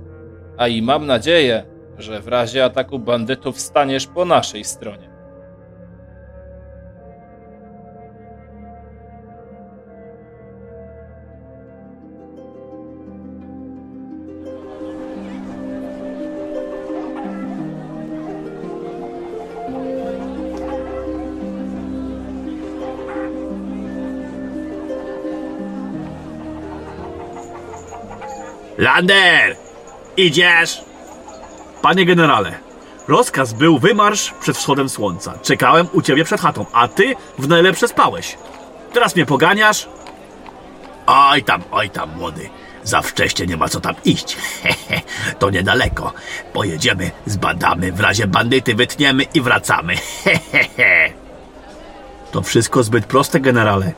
a 0.57 0.67
i 0.67 0.81
mam 0.81 1.05
nadzieję, 1.05 1.63
że 1.97 2.21
w 2.21 2.27
razie 2.27 2.65
ataku 2.65 2.99
bandytów 2.99 3.59
staniesz 3.59 4.07
po 4.07 4.25
naszej 4.25 4.63
stronie. 4.63 5.08
Lander! 28.79 29.55
Idziesz? 30.17 30.81
Panie 31.81 32.05
generale, 32.05 32.59
rozkaz 33.07 33.53
był 33.53 33.79
wymarsz 33.79 34.33
przed 34.41 34.57
wschodem 34.57 34.89
słońca. 34.89 35.33
Czekałem 35.43 35.87
u 35.93 36.01
ciebie 36.01 36.23
przed 36.23 36.41
chatą, 36.41 36.65
a 36.73 36.87
ty 36.87 37.15
w 37.39 37.47
najlepsze 37.47 37.87
spałeś. 37.87 38.37
Teraz 38.93 39.15
mnie 39.15 39.25
poganiasz? 39.25 39.89
Oj 41.07 41.43
tam, 41.43 41.63
oj 41.71 41.89
tam, 41.89 42.09
młody. 42.17 42.49
Za 42.83 43.01
wcześnie 43.01 43.45
nie 43.45 43.57
ma 43.57 43.69
co 43.69 43.79
tam 43.79 43.95
iść. 44.05 44.37
Hehe, 44.63 45.01
to 45.39 45.49
niedaleko. 45.49 46.13
Pojedziemy, 46.53 47.11
zbadamy, 47.25 47.91
w 47.91 47.99
razie 47.99 48.27
bandyty 48.27 48.75
wytniemy 48.75 49.23
i 49.33 49.41
wracamy. 49.41 49.95
Hehehe. 50.23 51.09
To 52.31 52.41
wszystko 52.41 52.83
zbyt 52.83 53.05
proste, 53.05 53.39
generale. 53.39 53.91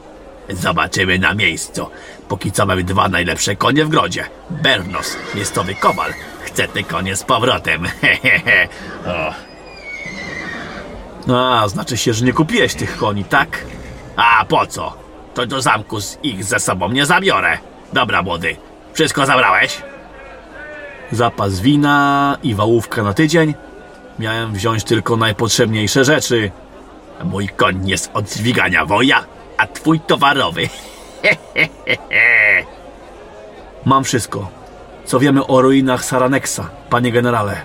Zobaczymy 0.50 1.20
na 1.20 1.34
miejscu. 1.34 1.88
Póki 2.32 2.52
co 2.52 2.66
mamy 2.66 2.84
dwa 2.84 3.10
najlepsze 3.10 3.56
konie 3.56 3.86
w 3.86 3.90
grodzie. 3.90 4.26
Bernos, 4.50 5.18
miejscowy 5.36 5.76
kowal. 5.76 6.14
Chce 6.42 6.68
te 6.68 6.84
konie 6.84 7.16
z 7.16 7.24
powrotem. 7.24 7.86
Hehehe. 8.02 8.68
A, 11.34 11.68
znaczy 11.68 11.98
się, 11.98 12.14
że 12.14 12.26
nie 12.26 12.34
kupiłeś 12.34 12.76
tych 12.76 12.98
koni, 12.98 13.24
tak? 13.24 13.66
A 14.16 14.46
po 14.46 14.66
co? 14.66 14.94
To 15.34 15.46
do 15.46 15.62
zamku 15.62 16.02
z 16.02 16.18
ich 16.24 16.44
ze 16.44 16.60
sobą 16.60 16.90
nie 16.90 17.06
zabiorę. 17.06 17.58
Dobra, 17.94 18.22
młody. 18.22 18.56
Wszystko 18.94 19.26
zabrałeś? 19.26 19.82
Zapas 21.12 21.60
wina 21.60 22.38
i 22.44 22.56
wałówka 22.56 23.04
na 23.04 23.14
tydzień. 23.14 23.54
Miałem 24.20 24.54
wziąć 24.54 24.84
tylko 24.84 25.18
najpotrzebniejsze 25.18 26.06
rzeczy. 26.06 26.52
Mój 27.24 27.48
koń 27.48 27.90
jest 27.90 28.12
od 28.14 28.34
dźwigania 28.34 28.86
woja, 28.86 29.26
a 29.58 29.68
twój 29.68 30.00
towarowy. 30.00 30.70
Mam 33.86 34.04
wszystko. 34.04 34.50
Co 35.06 35.20
wiemy 35.20 35.48
o 35.48 35.62
ruinach 35.62 36.06
Saraneksa, 36.06 36.70
panie 36.90 37.12
generale? 37.12 37.62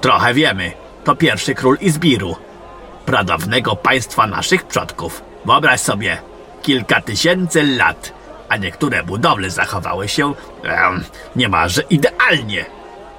Trochę 0.00 0.34
wiemy. 0.34 0.72
To 1.04 1.16
pierwszy 1.16 1.54
król 1.54 1.76
Izbiru. 1.80 2.36
Pradawnego 3.06 3.76
państwa 3.76 4.26
naszych 4.26 4.64
przodków. 4.64 5.22
Wyobraź 5.44 5.80
sobie, 5.80 6.18
kilka 6.62 7.00
tysięcy 7.00 7.62
lat, 7.62 8.12
a 8.48 8.56
niektóre 8.56 9.02
budowle 9.02 9.50
zachowały 9.50 10.08
się 10.08 10.34
em, 10.64 11.04
niemalże 11.36 11.82
idealnie. 11.90 12.64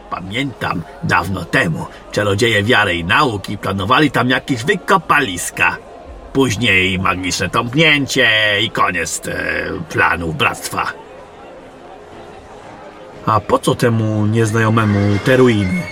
Pamiętam, 0.10 0.82
dawno 1.04 1.46
temu 1.46 1.86
czarodzieje 2.12 2.64
wiary 2.64 2.96
i 2.96 3.04
nauki 3.04 3.58
planowali 3.58 4.12
tam 4.12 4.30
jakieś 4.30 4.64
wykopaliska. 4.64 5.78
Później 6.34 7.00
magiczne 7.00 7.50
tąpnięcie 7.50 8.30
i 8.62 8.70
koniec 8.70 9.22
e, 9.28 9.66
planów 9.90 10.38
bractwa. 10.38 10.94
A 13.26 13.40
po 13.40 13.60
co 13.60 13.76
temu 13.76 14.26
nieznajomemu 14.26 15.20
te 15.26 15.38
ruiny? 15.38 15.84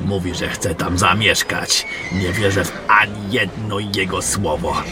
Mówi, 0.00 0.34
że 0.34 0.48
chce 0.48 0.74
tam 0.74 0.98
zamieszkać. 0.98 1.86
Nie 2.12 2.32
wierzę 2.32 2.64
w 2.64 2.72
ani 2.88 3.32
jedno 3.32 3.78
jego 3.78 4.22
słowo. 4.22 4.82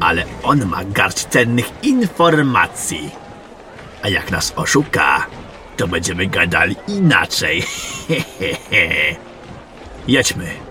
Ale 0.00 0.24
on 0.42 0.66
ma 0.66 0.84
garść 0.84 1.26
cennych 1.26 1.72
informacji. 1.82 3.10
A 4.02 4.08
jak 4.08 4.30
nas 4.30 4.52
oszuka, 4.56 5.26
to 5.76 5.88
będziemy 5.88 6.26
gadali 6.26 6.76
inaczej. 6.88 7.62
Jedźmy. 10.08 10.65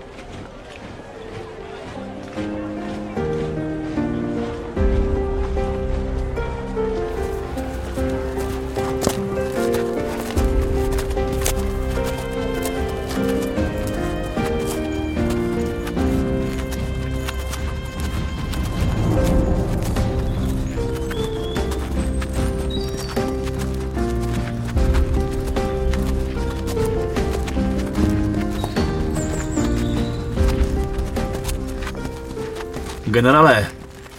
Generale, 33.26 33.66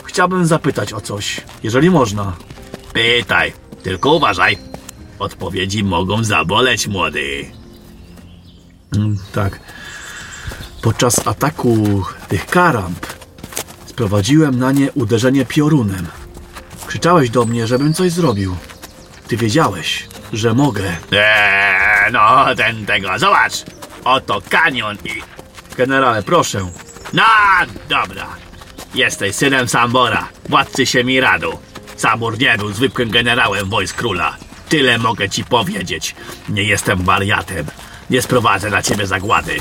chciałbym 0.06 0.46
zapytać 0.46 0.94
o 0.94 1.02
coś, 1.02 1.42
jeżeli 1.64 1.90
można. 1.90 2.36
Pytaj, 2.94 3.54
tylko 3.84 4.14
uważaj. 4.14 4.58
Odpowiedzi 5.20 5.84
mogą 5.84 6.24
zaboleć, 6.24 6.88
młody. 6.88 7.46
Mm, 8.96 9.18
tak. 9.34 9.60
Podczas 10.82 11.28
ataku 11.28 12.04
tych 12.28 12.46
karamp 12.46 13.06
sprowadziłem 13.86 14.60
na 14.60 14.72
nie 14.72 14.92
uderzenie 14.92 15.46
piorunem. 15.46 16.08
Krzyczałeś 16.88 17.30
do 17.30 17.46
mnie, 17.46 17.68
żebym 17.68 17.94
coś 17.94 18.12
zrobił. 18.12 18.56
Ty 19.28 19.38
wiedziałeś, 19.38 20.08
że 20.34 20.54
mogę. 20.54 20.96
Eee, 21.12 22.12
no, 22.12 22.56
ten 22.56 22.86
tego, 22.86 23.20
zobacz. 23.20 23.54
Oto 24.04 24.42
kanion 24.50 24.98
i... 25.06 25.22
Generale, 25.78 26.24
proszę. 26.24 26.72
No, 27.14 27.24
dobra. 27.90 28.47
Jesteś 28.96 29.36
synem 29.36 29.68
Sambora, 29.68 30.30
władcy 30.50 30.86
Siemiradu. 30.86 31.60
Samur 31.96 32.40
nie 32.40 32.58
był 32.58 32.74
zwykłym 32.74 33.10
generałem 33.10 33.70
wojsk 33.70 33.96
króla. 33.96 34.38
Tyle 34.70 34.98
mogę 34.98 35.30
ci 35.30 35.44
powiedzieć. 35.44 36.16
Nie 36.50 36.64
jestem 36.64 37.04
wariatem. 37.04 37.66
Nie 38.10 38.22
sprowadzę 38.22 38.70
na 38.70 38.82
ciebie 38.82 39.08
zagłady. 39.08 39.56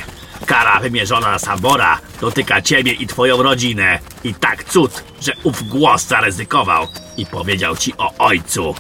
Kara 0.47 0.81
wymierzona 0.81 1.31
na 1.31 1.39
Sambora 1.39 2.01
dotyka 2.21 2.63
ciebie 2.63 2.93
i 2.93 3.07
twoją 3.07 3.43
rodzinę. 3.43 3.99
I 4.25 4.35
tak 4.35 4.65
cud, 4.65 5.05
że 5.21 5.33
ów 5.43 5.69
głos 5.69 6.07
zaryzykował 6.07 6.87
i 7.17 7.27
powiedział 7.27 7.77
ci 7.77 7.93
o 7.99 8.15
ojcu. 8.19 8.75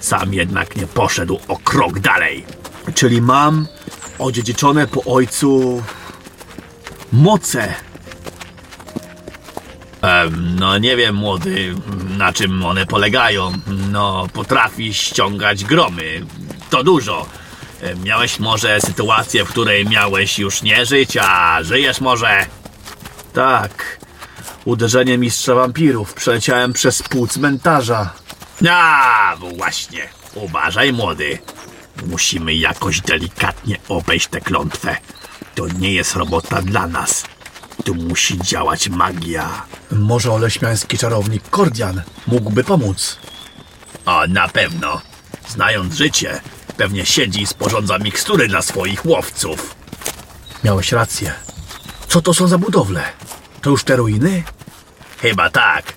Sam 0.00 0.34
jednak 0.34 0.76
nie 0.76 0.86
poszedł 0.86 1.40
o 1.48 1.56
krok 1.56 1.98
dalej. 1.98 2.44
Czyli 2.94 3.22
mam 3.22 3.66
odziedziczone 4.18 4.86
po 4.86 5.04
ojcu 5.04 5.82
moce. 7.12 7.85
No 10.30 10.78
nie 10.78 10.96
wiem, 10.96 11.14
młody, 11.14 11.74
na 12.16 12.32
czym 12.32 12.64
one 12.64 12.86
polegają. 12.86 13.52
No, 13.90 14.26
potrafi 14.32 14.94
ściągać 14.94 15.64
gromy. 15.64 16.26
To 16.70 16.84
dużo. 16.84 17.26
Miałeś 18.04 18.38
może 18.38 18.80
sytuację, 18.80 19.44
w 19.44 19.48
której 19.48 19.84
miałeś 19.86 20.38
już 20.38 20.62
nie 20.62 20.86
żyć, 20.86 21.16
a 21.20 21.58
żyjesz 21.62 22.00
może? 22.00 22.46
Tak. 23.32 23.98
Uderzenie 24.64 25.18
mistrza 25.18 25.54
wampirów. 25.54 26.14
Przeleciałem 26.14 26.72
przez 26.72 27.02
pół 27.02 27.26
cmentarza. 27.26 28.10
A, 28.70 29.36
właśnie. 29.56 30.08
Uważaj, 30.34 30.92
młody. 30.92 31.38
Musimy 32.06 32.54
jakoś 32.54 33.00
delikatnie 33.00 33.76
obejść 33.88 34.28
tę 34.28 34.40
klątwę. 34.40 34.96
To 35.54 35.66
nie 35.78 35.92
jest 35.92 36.16
robota 36.16 36.62
dla 36.62 36.86
nas. 36.86 37.24
Tu 37.84 37.94
musi 37.94 38.38
działać 38.38 38.88
magia. 38.88 39.62
Może 39.90 40.32
oleśmiański 40.32 40.98
czarownik 40.98 41.50
Kordian 41.50 42.02
mógłby 42.26 42.64
pomóc. 42.64 43.18
O, 44.06 44.26
na 44.26 44.48
pewno. 44.48 45.00
Znając 45.48 45.94
życie, 45.94 46.40
pewnie 46.76 47.06
siedzi 47.06 47.42
i 47.42 47.46
sporządza 47.46 47.98
mikstury 47.98 48.48
dla 48.48 48.62
swoich 48.62 49.06
łowców. 49.06 49.74
Miałeś 50.64 50.92
rację. 50.92 51.32
Co 52.08 52.22
to 52.22 52.34
są 52.34 52.48
za 52.48 52.58
budowle? 52.58 53.02
To 53.60 53.70
już 53.70 53.84
te 53.84 53.96
ruiny? 53.96 54.42
Chyba 55.18 55.50
tak. 55.50 55.94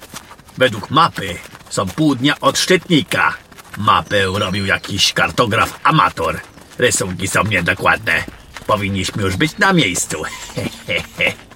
Według 0.58 0.90
mapy 0.90 1.36
są 1.70 1.88
pół 1.88 2.16
dnia 2.16 2.40
od 2.40 2.58
szczytnika. 2.60 3.34
Mapę 3.78 4.26
robił 4.26 4.66
jakiś 4.66 5.14
kartograf 5.14 5.80
amator. 5.84 6.40
Rysunki 6.78 7.28
są 7.28 7.44
niedokładne. 7.44 8.24
Powinniśmy 8.68 9.24
już 9.24 9.36
być 9.38 9.58
na 9.58 9.74
miejscu. 9.74 10.24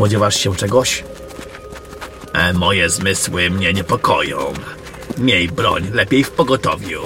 Spodziewasz 0.00 0.36
się 0.36 0.56
czegoś? 0.56 1.04
E, 2.32 2.52
moje 2.52 2.90
zmysły 2.90 3.50
mnie 3.50 3.72
niepokoją. 3.72 4.52
Miej 5.18 5.48
broń 5.48 5.90
lepiej 5.92 6.24
w 6.24 6.30
pogotowiu. 6.30 7.00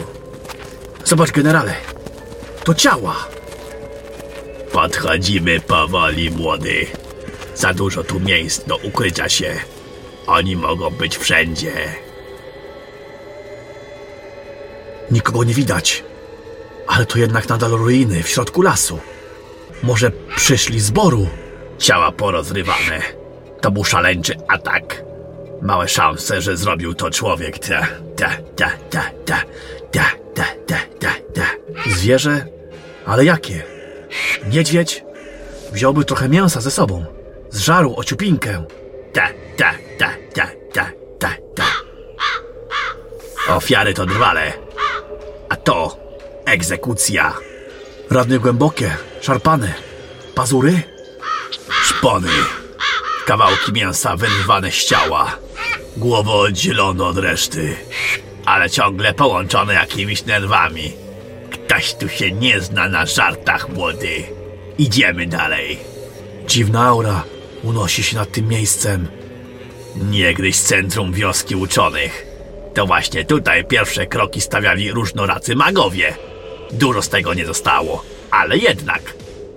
Zobacz, 1.05 1.31
generale. 1.31 1.75
To 2.65 2.75
ciała. 2.75 3.29
Podchodzimy 4.73 5.61
powoli, 5.61 6.31
młody. 6.31 6.87
Za 7.55 7.75
dużo 7.75 8.05
tu 8.05 8.21
miejsc 8.21 8.65
do 8.67 8.77
ukrycia 8.77 9.29
się. 9.29 9.55
Oni 10.27 10.57
mogą 10.57 10.91
być 10.91 11.17
wszędzie. 11.17 11.73
Nikogo 15.11 15.45
nie 15.45 15.55
widać. 15.55 16.05
Ale 16.87 17.07
to 17.07 17.19
jednak 17.19 17.49
nadal 17.49 17.71
ruiny 17.71 18.23
w 18.23 18.29
środku 18.29 18.63
lasu. 18.63 18.99
Może 19.83 20.11
przyszli 20.37 20.81
z 20.81 20.91
boru? 20.91 21.29
Ciała 21.85 22.13
porozrywane. 22.13 23.01
To 23.61 23.71
był 23.71 23.85
szaleńczy 23.85 24.35
atak. 24.49 25.05
Małe 25.63 25.89
szanse, 25.89 26.43
że 26.43 26.57
zrobił 26.57 26.95
to 26.95 27.11
człowiek. 27.11 27.59
Ta, 27.59 27.87
ta, 28.17 28.31
ta, 28.57 28.71
ta, 28.91 29.03
ta, 29.25 29.41
ta, 29.93 30.05
ta, 30.35 30.45
ta, 30.67 30.77
ta, 31.01 31.09
ta. 31.35 31.47
Zwierzę? 31.91 32.47
Ale 33.07 33.25
jakie? 33.25 33.63
Niedźwiedź? 34.51 35.05
Wziąłby 35.73 36.05
trochę 36.05 36.29
mięsa 36.29 36.61
ze 36.61 36.71
sobą. 36.71 37.05
Zżarł 37.51 37.95
ociupinkę. 37.97 38.65
Ta, 39.13 39.29
ta, 39.57 39.75
ta, 39.99 40.11
ta, 40.35 40.47
ta, 40.73 40.91
ta, 41.19 41.31
ta. 41.55 41.65
Ofiary 43.55 43.95
to 43.95 44.07
drwale. 44.07 44.53
A 45.49 45.57
to 45.57 45.97
egzekucja. 46.45 47.35
Rany 48.11 48.39
głębokie, 48.39 48.91
szarpane. 49.21 49.75
Pazury? 50.35 50.94
Szpony. 51.85 52.29
Kawałki 53.27 53.73
mięsa 53.73 54.17
wyrwane 54.17 54.71
z 54.71 54.85
ciała. 54.85 55.37
Głowa 55.97 56.33
oddzielona 56.33 57.07
od 57.07 57.19
reszty. 57.19 57.77
Ale 58.47 58.71
ciągle 58.71 59.15
połączone 59.15 59.75
jakimiś 59.75 60.25
nerwami. 60.25 60.93
Ktoś 61.51 61.95
tu 61.95 62.09
się 62.09 62.33
nie 62.33 62.61
zna 62.61 62.89
na 62.89 63.07
żartach, 63.07 63.69
młody. 63.69 64.25
Idziemy 64.79 65.27
dalej. 65.27 65.79
Dziwna 66.47 66.87
aura 66.87 67.25
unosi 67.63 68.03
się 68.03 68.17
nad 68.17 68.33
tym 68.33 68.49
miejscem. 68.49 69.09
Niegdyś 69.97 70.57
centrum 70.57 71.13
wioski 71.13 71.57
uczonych. 71.57 72.27
To 72.75 72.87
właśnie 72.87 73.25
tutaj 73.25 73.65
pierwsze 73.65 74.07
kroki 74.07 74.41
stawiali 74.41 74.93
różnoracy 74.93 75.57
magowie. 75.57 76.15
Dużo 76.73 77.03
z 77.03 77.09
tego 77.09 77.35
nie 77.35 77.47
zostało, 77.47 78.05
ale 78.31 78.59
jednak 78.59 79.15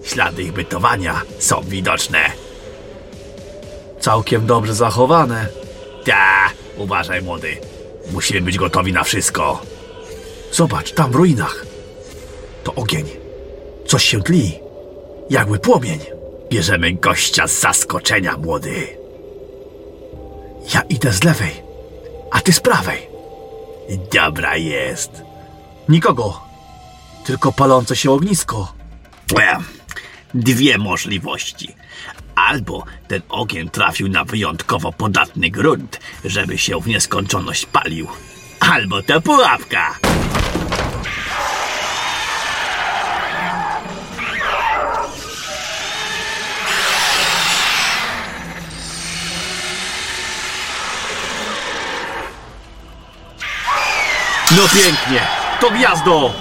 ślady 0.08 0.44
ich 0.44 0.54
bytowania 0.54 1.22
są 1.40 1.62
widoczne. 1.62 2.20
Całkiem 4.00 4.46
dobrze 4.46 4.76
zachowane. 4.76 5.48
Ta, 6.06 6.50
uważaj 6.78 7.22
młody. 7.22 7.58
Musimy 8.12 8.42
być 8.42 8.58
gotowi 8.58 8.94
na 8.94 9.04
wszystko. 9.04 9.62
Zobacz, 10.52 10.92
tam 10.92 11.12
w 11.12 11.16
ruinach. 11.16 11.66
To 12.64 12.76
ogień. 12.76 13.06
Coś 13.88 14.04
się 14.04 14.24
tli. 14.24 14.60
Jakby 15.30 15.60
płomień. 15.60 16.00
Bierzemy 16.50 16.94
gościa 16.94 17.48
z 17.48 17.60
zaskoczenia, 17.60 18.38
młody. 18.38 18.88
Ja 20.74 20.82
idę 20.82 21.12
z 21.12 21.24
lewej, 21.24 21.64
a 22.32 22.42
ty 22.42 22.54
z 22.54 22.60
prawej. 22.60 23.08
Dobra 24.14 24.58
jest. 24.58 25.12
Nikogo. 25.90 26.42
Tylko 27.26 27.52
palące 27.52 27.96
się 27.96 28.12
ognisko. 28.12 28.74
E, 29.42 29.58
Dwie 30.34 30.78
możliwości. 30.78 31.76
Albo 32.36 32.84
ten 33.08 33.22
ogień 33.30 33.70
trafił 33.70 34.10
na 34.10 34.24
wyjątkowo 34.24 34.92
podatny 34.92 35.50
grunt, 35.50 36.00
żeby 36.26 36.58
się 36.58 36.82
w 36.82 36.88
nieskończoność 36.88 37.66
palił. 37.66 38.08
Albo 38.60 39.02
to 39.02 39.22
pułapka. 39.22 40.00
No 54.52 54.68
pięknie. 54.70 55.28
To 55.60 55.72
gwiazdo. 55.72 56.34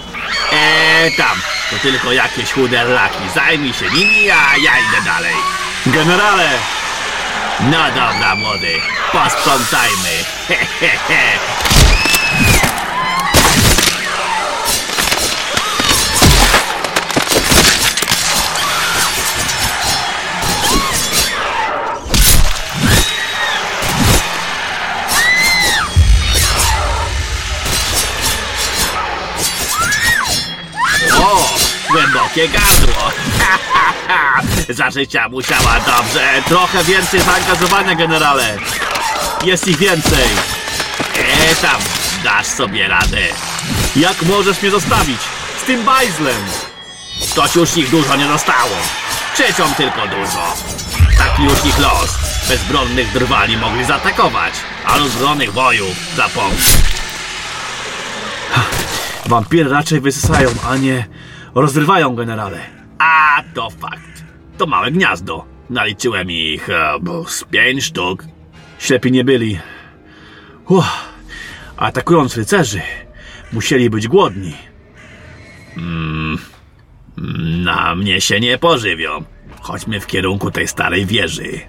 Eee, 0.52 1.16
tam. 1.16 1.55
To 1.70 1.78
tylko 1.78 2.12
jakieś 2.12 2.52
chude 2.52 2.84
laki. 2.84 3.30
Zajmij 3.34 3.74
się 3.74 3.90
nimi, 3.90 4.30
a 4.30 4.56
ja 4.56 4.72
idę 4.78 5.04
dalej. 5.04 5.34
Generale! 5.86 6.48
No 7.60 7.78
dobra, 7.86 8.34
młody. 8.36 8.80
Posprzątajmy. 9.12 10.24
He, 10.48 10.54
he, 10.54 10.88
he. 10.88 11.95
Głębokie 32.36 32.48
gardło. 32.48 33.10
Za 34.78 34.90
życia 34.90 35.28
musiała 35.28 35.80
dobrze. 35.80 36.42
Trochę 36.48 36.84
więcej 36.84 37.20
zaangażowania, 37.20 37.94
generale. 37.94 38.56
Jest 39.44 39.68
ich 39.68 39.78
więcej. 39.78 40.24
E, 41.50 41.54
tam, 41.54 41.80
dasz 42.24 42.46
sobie 42.46 42.88
radę. 42.88 43.20
Jak 43.96 44.22
możesz 44.22 44.62
mnie 44.62 44.70
zostawić? 44.70 45.20
Z 45.62 45.66
tym 45.66 45.84
bajzlem. 45.84 46.44
Toć 47.34 47.56
już 47.56 47.76
ich 47.76 47.90
dużo 47.90 48.16
nie 48.16 48.28
zostało. 48.28 48.76
Krzyczą 49.34 49.74
tylko 49.74 50.06
dużo. 50.06 50.54
Taki 51.18 51.44
już 51.44 51.64
ich 51.64 51.78
los. 51.78 52.10
Bezbronnych 52.48 53.12
drwali 53.12 53.56
mogli 53.56 53.84
zaatakować, 53.84 54.54
a 54.86 54.96
uzbrojonych 54.96 55.52
wojów 55.52 55.96
zapomnieć. 56.16 56.60
Wampiry 59.26 59.70
raczej 59.70 60.00
wysysają, 60.00 60.48
a 60.68 60.76
nie 60.76 61.06
rozrywają, 61.60 62.14
generale. 62.14 62.58
A 62.98 63.42
to 63.54 63.70
fakt. 63.70 64.24
To 64.58 64.66
małe 64.66 64.90
gniazdo. 64.90 65.44
Naliczyłem 65.70 66.30
ich 66.30 66.70
e, 66.70 66.98
bo 67.00 67.24
z 67.24 67.44
pięć 67.44 67.84
sztuk. 67.84 68.24
Ślepi 68.78 69.12
nie 69.12 69.24
byli. 69.24 69.58
Uff, 70.68 70.86
atakując 71.76 72.36
rycerzy, 72.36 72.82
musieli 73.52 73.90
być 73.90 74.08
głodni. 74.08 74.54
Na 77.64 77.94
mnie 77.94 78.20
się 78.20 78.40
nie 78.40 78.58
pożywią. 78.58 79.24
Chodźmy 79.60 80.00
w 80.00 80.06
kierunku 80.06 80.50
tej 80.50 80.68
starej 80.68 81.06
wieży. 81.06 81.60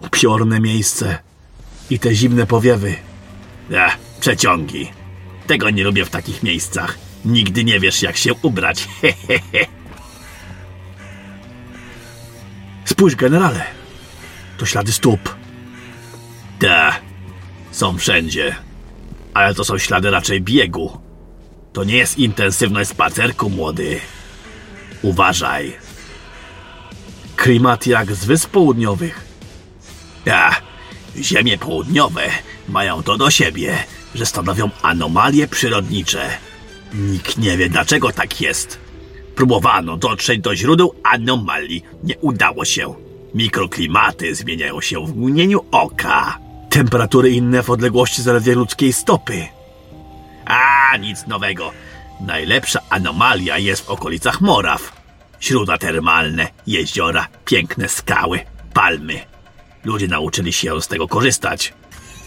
Upiorne 0.00 0.60
miejsce. 0.60 1.25
I 1.90 1.98
te 1.98 2.14
zimne 2.14 2.46
powiewy. 2.46 2.96
Ech, 3.70 3.98
przeciągi. 4.20 4.90
Tego 5.46 5.70
nie 5.70 5.84
lubię 5.84 6.04
w 6.04 6.10
takich 6.10 6.42
miejscach. 6.42 6.98
Nigdy 7.24 7.64
nie 7.64 7.80
wiesz, 7.80 8.02
jak 8.02 8.16
się 8.16 8.34
ubrać. 8.34 8.88
Hehehe. 9.00 9.66
Spójrz, 12.84 13.14
generale. 13.14 13.64
To 14.58 14.66
ślady 14.66 14.92
stóp. 14.92 15.36
Te 16.58 16.92
są 17.70 17.98
wszędzie. 17.98 18.56
Ale 19.34 19.54
to 19.54 19.64
są 19.64 19.78
ślady 19.78 20.10
raczej 20.10 20.40
biegu. 20.40 21.00
To 21.72 21.84
nie 21.84 21.96
jest 21.96 22.18
intensywność 22.18 22.90
spacerku, 22.90 23.50
młody. 23.50 24.00
Uważaj. 25.02 25.76
Klimat 27.36 27.86
jak 27.86 28.14
z 28.14 28.24
wysp 28.24 28.50
południowych. 28.50 29.24
A, 30.32 30.54
ziemie 31.20 31.58
południowe 31.58 32.22
mają 32.68 33.02
to 33.02 33.16
do 33.16 33.30
siebie, 33.30 33.74
że 34.14 34.26
stanowią 34.26 34.70
anomalie 34.82 35.48
przyrodnicze. 35.48 36.30
Nikt 36.94 37.38
nie 37.38 37.56
wie, 37.56 37.68
dlaczego 37.68 38.12
tak 38.12 38.40
jest. 38.40 38.78
Próbowano 39.34 39.96
dotrzeć 39.96 40.40
do 40.40 40.56
źródeł 40.56 40.94
anomalii. 41.02 41.84
Nie 42.02 42.18
udało 42.18 42.64
się. 42.64 42.94
Mikroklimaty 43.34 44.34
zmieniają 44.34 44.80
się 44.80 45.06
w 45.06 45.16
mgnieniu 45.16 45.64
oka. 45.70 46.38
Temperatury 46.70 47.30
inne 47.30 47.62
w 47.62 47.70
odległości 47.70 48.22
zaledwie 48.22 48.54
ludzkiej 48.54 48.92
stopy. 48.92 49.46
A, 50.44 50.96
nic 50.96 51.26
nowego. 51.26 51.72
Najlepsza 52.20 52.80
anomalia 52.90 53.58
jest 53.58 53.86
w 53.86 53.90
okolicach 53.90 54.40
Moraw. 54.40 54.92
Źródła 55.42 55.78
termalne, 55.78 56.48
jeziora, 56.66 57.28
piękne 57.44 57.88
skały, 57.88 58.40
palmy. 58.74 59.35
Ludzie 59.86 60.08
nauczyli 60.08 60.52
się 60.52 60.82
z 60.82 60.88
tego 60.88 61.08
korzystać. 61.08 61.74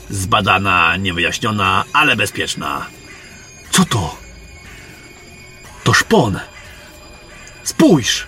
Zbadana, 0.09 0.97
niewyjaśniona, 0.97 1.83
ale 1.93 2.15
bezpieczna. 2.15 2.85
Co 3.71 3.85
to? 3.85 4.17
To 5.83 5.93
szpon. 5.93 6.39
Spójrz! 7.63 8.27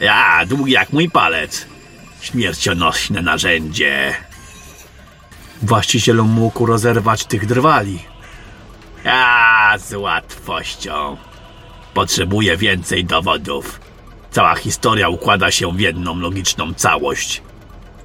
Ja, 0.00 0.46
długi 0.46 0.72
jak 0.72 0.92
mój 0.92 1.10
palec. 1.10 1.66
Śmiercionośne 2.20 3.22
narzędzie. 3.22 4.14
Właściciel 5.62 6.16
mógł 6.16 6.66
rozerwać 6.66 7.24
tych 7.24 7.46
drwali. 7.46 7.98
A, 9.04 9.78
z 9.78 9.92
łatwością. 9.92 11.16
Potrzebuję 11.94 12.56
więcej 12.56 13.04
dowodów. 13.04 13.80
Cała 14.30 14.54
historia 14.54 15.08
układa 15.08 15.50
się 15.50 15.72
w 15.72 15.80
jedną 15.80 16.20
logiczną 16.20 16.74
całość. 16.74 17.45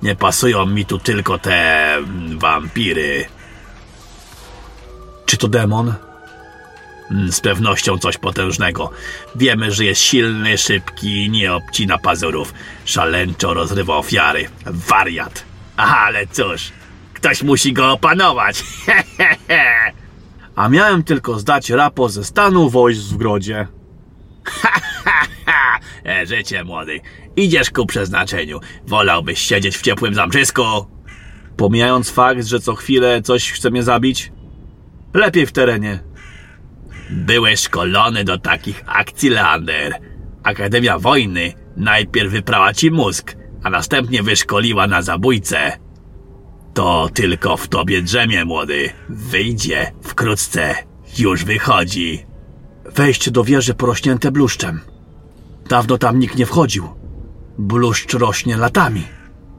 Nie 0.03 0.15
pasują 0.15 0.65
mi 0.65 0.85
tu 0.85 0.97
tylko 0.99 1.37
te 1.39 1.97
wampiry. 2.37 3.25
Czy 5.25 5.37
to 5.37 5.47
demon? 5.47 5.93
Mm, 7.11 7.31
Z 7.31 7.41
pewnością 7.41 7.97
coś 7.97 8.17
potężnego. 8.17 8.91
Wiemy, 9.35 9.71
że 9.71 9.85
jest 9.85 10.01
silny, 10.01 10.57
szybki, 10.57 11.29
nie 11.29 11.53
obcina 11.53 11.97
pazurów. 11.97 12.53
Szaleńczo 12.85 13.53
rozrywa 13.53 13.95
ofiary. 13.97 14.49
Wariat. 14.65 15.43
Ale 15.77 16.27
cóż, 16.27 16.71
ktoś 17.13 17.43
musi 17.43 17.73
go 17.73 17.91
opanować. 17.91 18.63
A 20.55 20.69
miałem 20.69 21.03
tylko 21.03 21.39
zdać 21.39 21.69
raport 21.69 22.13
ze 22.13 22.23
stanu 22.23 22.69
wojsk 22.69 23.01
w 23.01 23.17
Grodzie. 23.17 23.67
e, 26.05 26.25
życie 26.25 26.63
młody. 26.63 26.99
Idziesz 27.35 27.71
ku 27.71 27.85
przeznaczeniu. 27.85 28.59
Wolałbyś 28.87 29.39
siedzieć 29.39 29.77
w 29.77 29.81
ciepłym 29.81 30.15
zamczysku? 30.15 30.61
Pomijając 31.57 32.11
fakt, 32.11 32.45
że 32.45 32.59
co 32.59 32.75
chwilę 32.75 33.21
coś 33.21 33.51
chce 33.51 33.71
mnie 33.71 33.83
zabić? 33.83 34.31
Lepiej 35.13 35.45
w 35.45 35.51
terenie. 35.51 35.99
Byłeś 37.09 37.59
szkolony 37.59 38.23
do 38.23 38.37
takich 38.37 38.83
akcji, 38.85 39.29
Leander. 39.29 39.93
Akademia 40.43 40.99
Wojny 40.99 41.53
najpierw 41.77 42.31
wyprała 42.31 42.73
ci 42.73 42.91
mózg, 42.91 43.35
a 43.63 43.69
następnie 43.69 44.23
wyszkoliła 44.23 44.87
na 44.87 45.01
zabójcę. 45.01 45.77
To 46.73 47.09
tylko 47.13 47.57
w 47.57 47.67
tobie 47.67 48.01
drzemie, 48.01 48.45
młody. 48.45 48.89
Wyjdzie 49.09 49.91
wkrótce. 50.01 50.75
Już 51.17 51.43
wychodzi. 51.43 52.25
Wejście 52.85 53.31
do 53.31 53.43
wieży 53.43 53.73
porośnięte 53.73 54.31
bluszczem. 54.31 54.81
Dawno 55.71 55.97
tam 55.97 56.19
nikt 56.19 56.35
nie 56.35 56.45
wchodził. 56.45 56.89
Bluszcz 57.57 58.13
rośnie 58.13 58.57
latami. 58.57 59.03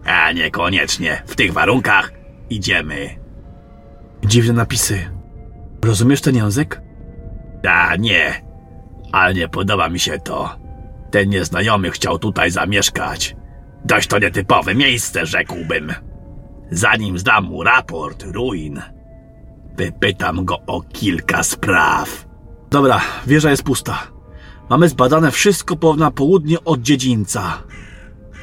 A 0.04 0.32
niekoniecznie. 0.32 1.22
W 1.26 1.36
tych 1.36 1.52
warunkach 1.52 2.12
idziemy. 2.50 3.08
Dziwne 4.24 4.52
napisy. 4.52 5.10
Rozumiesz 5.84 6.20
ten 6.20 6.36
język? 6.36 6.80
A 7.68 7.96
nie. 7.96 8.42
Ale 9.12 9.34
nie 9.34 9.48
podoba 9.48 9.88
mi 9.88 10.00
się 10.00 10.18
to. 10.18 10.56
Ten 11.10 11.28
nieznajomy 11.28 11.90
chciał 11.90 12.18
tutaj 12.18 12.50
zamieszkać. 12.50 13.36
Dość 13.84 14.08
to 14.08 14.18
nietypowe 14.18 14.74
miejsce, 14.74 15.26
rzekłbym. 15.26 15.92
Zanim 16.70 17.18
zdam 17.18 17.44
mu 17.44 17.62
raport 17.62 18.22
ruin, 18.22 18.82
wypytam 19.76 20.44
go 20.44 20.58
o 20.66 20.80
kilka 20.80 21.42
spraw. 21.42 22.26
Dobra, 22.70 23.00
wieża 23.26 23.50
jest 23.50 23.62
pusta. 23.62 24.11
Mamy 24.70 24.88
zbadane 24.88 25.30
wszystko 25.30 25.76
po 25.76 25.96
na 25.96 26.10
południe 26.10 26.64
od 26.64 26.80
dziedzińca. 26.82 27.62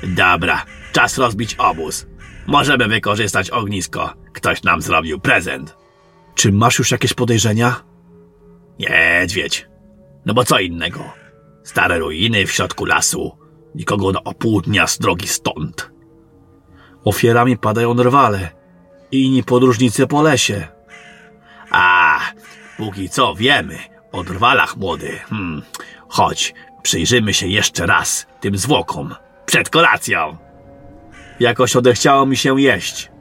Dobra, 0.03 0.65
czas 0.91 1.17
rozbić 1.17 1.55
obóz. 1.55 2.07
Możemy 2.47 2.87
wykorzystać 2.87 3.49
ognisko. 3.49 4.13
Ktoś 4.33 4.63
nam 4.63 4.81
zrobił 4.81 5.19
prezent. 5.19 5.77
Czy 6.35 6.51
masz 6.51 6.79
już 6.79 6.91
jakieś 6.91 7.13
podejrzenia? 7.13 7.75
Niedźwiedź. 8.79 9.67
No 10.25 10.33
bo 10.33 10.43
co 10.43 10.59
innego? 10.59 10.99
Stare 11.63 11.99
ruiny 11.99 12.47
w 12.47 12.51
środku 12.51 12.85
lasu. 12.85 13.37
Nikogo 13.75 14.11
na 14.11 14.21
pół 14.21 14.61
dnia 14.61 14.87
z 14.87 14.99
drogi 14.99 15.27
stąd. 15.27 15.91
Ofiarami 17.03 17.57
padają 17.57 17.95
drwale 17.95 18.49
i 19.11 19.25
inni 19.25 19.43
podróżnicy 19.43 20.07
po 20.07 20.21
lesie. 20.21 20.67
A, 21.71 22.19
póki 22.77 23.09
co 23.09 23.35
wiemy 23.35 23.77
o 24.11 24.23
drwalach 24.23 24.77
młody. 24.77 25.19
Hmm. 25.29 25.61
Chodź, 26.09 26.53
przyjrzymy 26.83 27.33
się 27.33 27.47
jeszcze 27.47 27.85
raz 27.85 28.27
tym 28.39 28.57
zwłokom. 28.57 29.15
Przed 29.45 29.69
kolacją. 29.69 30.37
Jakoś 31.39 31.75
odechciało 31.75 32.25
mi 32.25 32.37
się 32.37 32.61
jeść. 32.61 33.11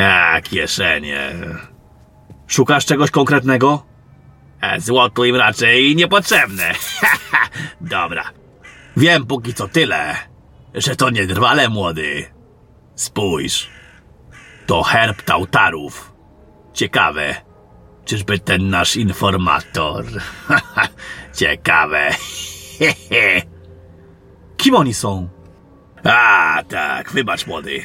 A, 0.00 0.40
kieszenie. 0.42 1.32
Szukasz 2.46 2.86
czegoś 2.86 3.10
konkretnego? 3.10 3.86
A 4.60 4.80
złoto 4.80 5.24
im 5.24 5.36
raczej 5.36 5.96
niepotrzebne. 5.96 6.72
Dobra. 7.80 8.24
Wiem 8.96 9.26
póki 9.26 9.54
co 9.54 9.68
tyle, 9.68 10.16
że 10.74 10.96
to 10.96 11.10
nie 11.10 11.26
drwale 11.26 11.68
młody. 11.68 12.24
Spójrz. 12.94 13.70
To 14.66 14.82
herb 14.82 15.22
tautarów. 15.22 16.12
Ciekawe. 16.72 17.34
Czyżby 18.04 18.38
ten 18.38 18.70
nasz 18.70 18.96
informator? 18.96 20.04
Ciekawe. 21.38 22.10
Kim 24.56 24.74
oni 24.74 24.94
są? 24.94 25.28
A, 26.04 26.62
tak, 26.68 27.12
wybacz 27.12 27.46
młody. 27.46 27.84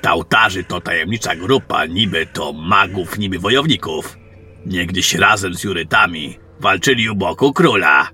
Tautarzy 0.00 0.64
to 0.64 0.80
tajemnicza 0.80 1.36
grupa, 1.36 1.86
niby 1.86 2.26
to 2.26 2.52
magów, 2.52 3.18
niby 3.18 3.38
wojowników. 3.38 4.18
Niegdyś 4.66 5.14
razem 5.14 5.54
z 5.54 5.64
Jurytami 5.64 6.38
walczyli 6.60 7.10
u 7.10 7.14
boku 7.14 7.52
króla. 7.52 8.08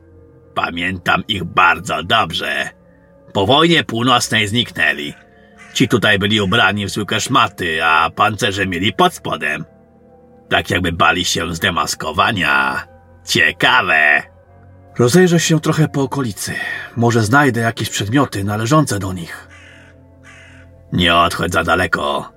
Pamiętam 0.55 1.22
ich 1.29 1.44
bardzo 1.44 2.02
dobrze. 2.02 2.70
Po 3.37 3.46
wojnie 3.46 3.85
północnej 3.85 4.49
zniknęli. 4.49 5.14
Ci 5.72 5.88
tutaj 5.88 6.18
byli 6.18 6.40
ubrani 6.40 6.87
w 6.87 6.90
zwykłe 6.90 7.20
szmaty, 7.20 7.85
a 7.85 8.11
pancerze 8.11 8.66
mieli 8.66 8.92
pod 8.92 9.14
spodem. 9.14 9.64
Tak 10.49 10.70
jakby 10.70 10.92
bali 10.92 11.25
się 11.25 11.55
zdemaskowania. 11.55 12.87
Ciekawe. 13.27 14.22
Rozejrzę 14.99 15.40
się 15.40 15.61
trochę 15.61 15.88
po 15.88 16.03
okolicy. 16.03 16.55
Może 16.96 17.22
znajdę 17.22 17.61
jakieś 17.61 17.90
przedmioty 17.90 18.44
należące 18.44 18.99
do 18.99 19.12
nich. 19.12 19.49
Nie 20.92 21.16
odchodź 21.16 21.53
za 21.53 21.64
daleko. 21.64 22.33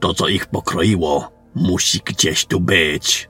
To, 0.00 0.14
co 0.14 0.28
ich 0.28 0.46
pokroiło, 0.46 1.32
musi 1.54 2.00
gdzieś 2.04 2.46
tu 2.46 2.60
być. 2.60 3.28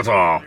To? 0.00 0.40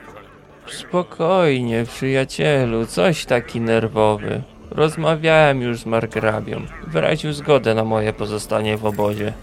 Spokojnie, 0.67 1.83
przyjacielu, 1.93 2.85
coś 2.85 3.25
taki 3.25 3.61
nerwowy. 3.61 4.41
Rozmawiałem 4.71 5.61
już 5.61 5.79
z 5.79 5.85
margrabią. 5.85 6.61
Wyraził 6.87 7.33
zgodę 7.33 7.75
na 7.75 7.83
moje 7.83 8.13
pozostanie 8.13 8.77
w 8.77 8.85
obozie. 8.85 9.33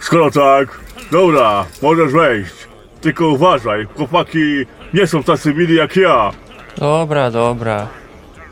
Skoro 0.00 0.30
tak, 0.30 0.80
dobra, 1.10 1.64
możesz 1.82 2.12
wejść. 2.12 2.54
Tylko 3.00 3.28
uważaj, 3.28 3.86
chłopaki 3.96 4.66
nie 4.94 5.06
są 5.06 5.22
tacy 5.22 5.54
mili 5.54 5.74
jak 5.74 5.96
ja. 5.96 6.30
Dobra, 6.78 7.30
dobra. 7.30 7.88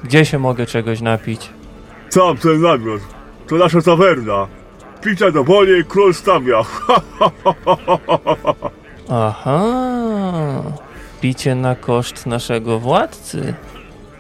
Gdzie 0.05 0.25
się 0.25 0.38
mogę 0.38 0.66
czegoś 0.66 1.01
napić? 1.01 1.51
Sam 2.09 2.37
ten 2.37 2.61
namiot, 2.61 3.01
to 3.49 3.57
nasza 3.57 3.83
tawerna. 3.83 4.46
Picia 5.03 5.31
do 5.31 5.44
boli, 5.44 5.85
król 5.85 6.14
stawia. 6.14 6.62
Aha. 9.11 10.62
Picie 11.20 11.54
na 11.54 11.74
koszt 11.74 12.26
naszego 12.26 12.78
władcy. 12.78 13.54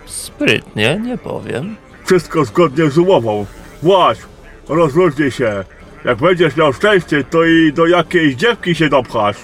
Sprytnie, 0.06 1.00
nie 1.04 1.18
powiem. 1.18 1.76
Wszystko 2.04 2.44
zgodnie 2.44 2.90
z 2.90 2.98
umową. 2.98 3.46
Właśnie, 3.82 4.24
rozluźnij 4.68 5.30
się. 5.30 5.64
Jak 6.04 6.18
będziesz 6.18 6.56
miał 6.56 6.72
szczęście, 6.72 7.24
to 7.24 7.44
i 7.44 7.72
do 7.72 7.86
jakiejś 7.86 8.34
dziewki 8.34 8.74
się 8.74 8.88
dopchasz. 8.88 9.36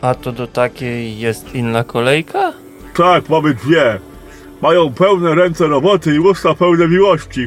A 0.00 0.14
to 0.14 0.32
do 0.32 0.46
takiej 0.46 1.18
jest 1.18 1.54
inna 1.54 1.84
kolejka? 1.84 2.52
Tak, 2.96 3.28
mamy 3.28 3.54
dwie. 3.54 3.98
Mają 4.62 4.92
pełne 4.92 5.34
ręce 5.34 5.66
roboty 5.66 6.14
i 6.14 6.18
usta 6.18 6.54
pełne 6.54 6.88
miłości. 6.88 7.46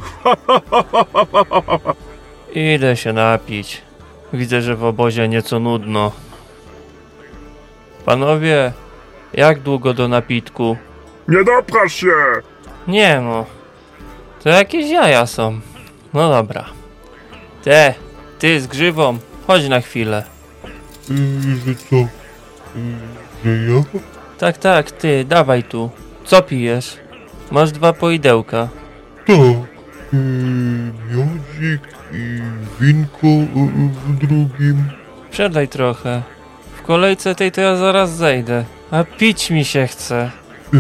Idę 2.56 2.96
się 2.96 3.14
napić. 3.14 3.82
Widzę, 4.34 4.62
że 4.62 4.76
w 4.76 4.84
obozie 4.84 5.28
nieco 5.28 5.60
nudno. 5.60 6.12
Panowie, 8.06 8.74
jak 9.34 9.60
długo 9.60 9.94
do 9.94 10.08
napitku? 10.08 10.78
Nie 11.28 11.44
dopchasz 11.44 11.94
się! 11.94 12.14
Nie 12.88 13.22
no. 13.22 13.46
To 14.44 14.50
jakieś 14.50 14.90
jaja 14.90 15.26
są. 15.26 15.60
No 16.14 16.30
dobra. 16.30 16.66
Te, 17.64 17.94
ty 18.40 18.62
z 18.62 18.68
grzywą, 18.68 19.18
chodź 19.48 19.70
na 19.70 19.82
chwilę. 19.82 20.24
Że 21.66 21.76
co? 21.76 21.96
Że 23.46 23.52
ja? 23.52 23.84
Tak, 24.38 24.58
tak, 24.58 24.92
ty, 24.92 25.26
dawaj 25.26 25.64
tu. 25.64 25.90
Co 26.26 26.42
pijesz? 26.42 26.98
Masz 27.52 27.72
dwa 27.72 27.94
poidełka. 27.94 28.70
Tak. 29.28 29.38
Yy, 30.14 30.20
miodzik 31.10 31.82
i 32.14 32.42
winko 32.80 33.28
yy, 33.28 33.90
w 34.06 34.18
drugim. 34.18 34.84
Przedaj 35.32 35.68
trochę. 35.68 36.22
W 36.76 36.82
kolejce 36.82 37.36
tej 37.36 37.52
to 37.52 37.62
ja 37.62 37.76
zaraz 37.76 38.16
zejdę. 38.16 38.66
A 38.92 39.04
pić 39.04 39.50
mi 39.52 39.66
się 39.66 39.88
chce. 39.88 40.32
Yy, 40.74 40.80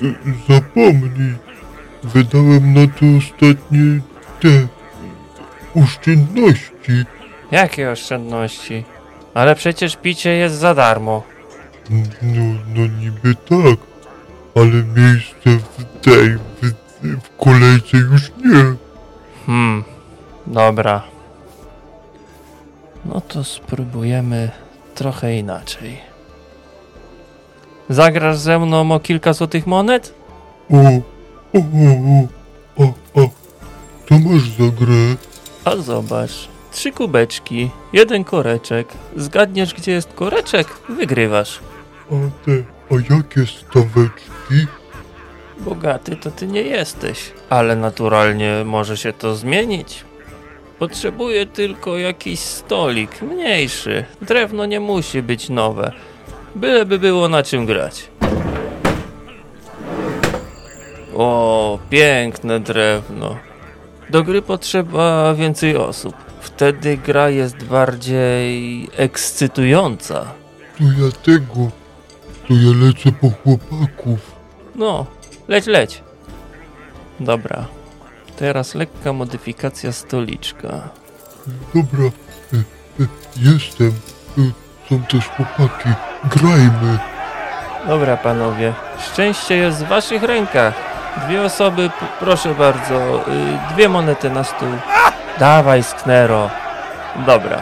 yy, 0.00 0.14
zapomnij. 0.48 1.34
Wydałem 2.04 2.74
na 2.74 2.86
to 2.86 3.06
ostatnie 3.18 4.00
te 4.40 4.66
oszczędności. 5.82 7.04
Jakie 7.50 7.90
oszczędności? 7.90 8.84
Ale 9.34 9.54
przecież 9.54 9.96
picie 9.96 10.30
jest 10.30 10.54
za 10.54 10.74
darmo. 10.74 11.22
No, 12.22 12.44
no 12.74 12.86
niby 12.86 13.34
tak. 13.34 13.78
Ale 14.54 14.82
miejsce 14.96 15.50
w 15.78 16.00
tej, 16.04 16.36
w, 16.36 16.72
w 17.02 17.36
kolejce 17.36 17.96
już 17.96 18.32
nie. 18.44 18.74
Hmm, 19.46 19.84
dobra. 20.46 21.02
No 23.04 23.20
to 23.20 23.44
spróbujemy 23.44 24.50
trochę 24.94 25.36
inaczej. 25.38 26.15
Zagrasz 27.90 28.38
ze 28.38 28.58
mną 28.58 28.92
o 28.92 29.00
kilka 29.00 29.32
złotych 29.32 29.66
monet? 29.66 30.14
O, 30.70 30.76
o, 30.76 31.58
o, 31.58 32.24
o, 32.76 32.84
o, 32.84 33.22
o. 33.22 33.30
Co 34.08 34.18
masz 34.18 34.42
za 34.42 34.84
grę? 34.84 35.16
A 35.64 35.76
zobacz. 35.76 36.48
Trzy 36.72 36.92
kubeczki, 36.92 37.70
jeden 37.92 38.24
koreczek. 38.24 38.88
Zgadniesz, 39.16 39.74
gdzie 39.74 39.92
jest 39.92 40.12
koreczek? 40.12 40.66
Wygrywasz. 40.88 41.60
A 42.10 42.14
te, 42.44 42.52
a 42.90 43.14
jakie 43.14 43.46
staweczki? 43.46 44.66
Bogaty 45.60 46.16
to 46.16 46.30
ty 46.30 46.46
nie 46.46 46.62
jesteś, 46.62 47.32
ale 47.50 47.76
naturalnie 47.76 48.62
może 48.64 48.96
się 48.96 49.12
to 49.12 49.36
zmienić. 49.36 50.04
Potrzebuję 50.78 51.46
tylko 51.46 51.98
jakiś 51.98 52.40
stolik, 52.40 53.22
mniejszy. 53.22 54.04
Drewno 54.22 54.66
nie 54.66 54.80
musi 54.80 55.22
być 55.22 55.48
nowe. 55.48 55.92
Byleby 56.56 56.98
było 56.98 57.28
na 57.28 57.42
czym 57.42 57.66
grać. 57.66 58.08
O, 61.14 61.78
piękne 61.90 62.60
drewno. 62.60 63.36
Do 64.10 64.22
gry 64.22 64.42
potrzeba 64.42 65.34
więcej 65.34 65.76
osób. 65.76 66.14
Wtedy 66.40 66.96
gra 66.96 67.30
jest 67.30 67.64
bardziej 67.64 68.88
ekscytująca. 68.96 70.26
To 70.78 70.84
ja 70.84 71.12
tego. 71.24 71.70
To 72.48 72.54
ja 72.54 72.86
lecę 72.86 73.12
po 73.20 73.30
chłopaków. 73.30 74.32
No, 74.74 75.06
leć, 75.48 75.66
leć. 75.66 76.02
Dobra. 77.20 77.66
Teraz 78.36 78.74
lekka 78.74 79.12
modyfikacja 79.12 79.92
stoliczka. 79.92 80.88
Dobra, 81.74 82.04
e, 82.52 82.56
e, 83.02 83.06
jestem. 83.36 83.92
Są 84.88 85.02
też 85.02 85.28
chłopaki. 85.28 85.88
Grajmy. 86.24 86.98
Dobra, 87.86 88.16
panowie. 88.16 88.72
Szczęście 88.98 89.56
jest 89.56 89.84
w 89.84 89.88
waszych 89.88 90.22
rękach. 90.22 90.74
Dwie 91.26 91.42
osoby, 91.42 91.90
proszę 92.20 92.54
bardzo. 92.54 92.94
Y, 93.28 93.74
dwie 93.74 93.88
monety 93.88 94.30
na 94.30 94.44
stół. 94.44 94.68
Dawaj, 95.38 95.82
Sknero. 95.82 96.50
Dobra. 97.16 97.58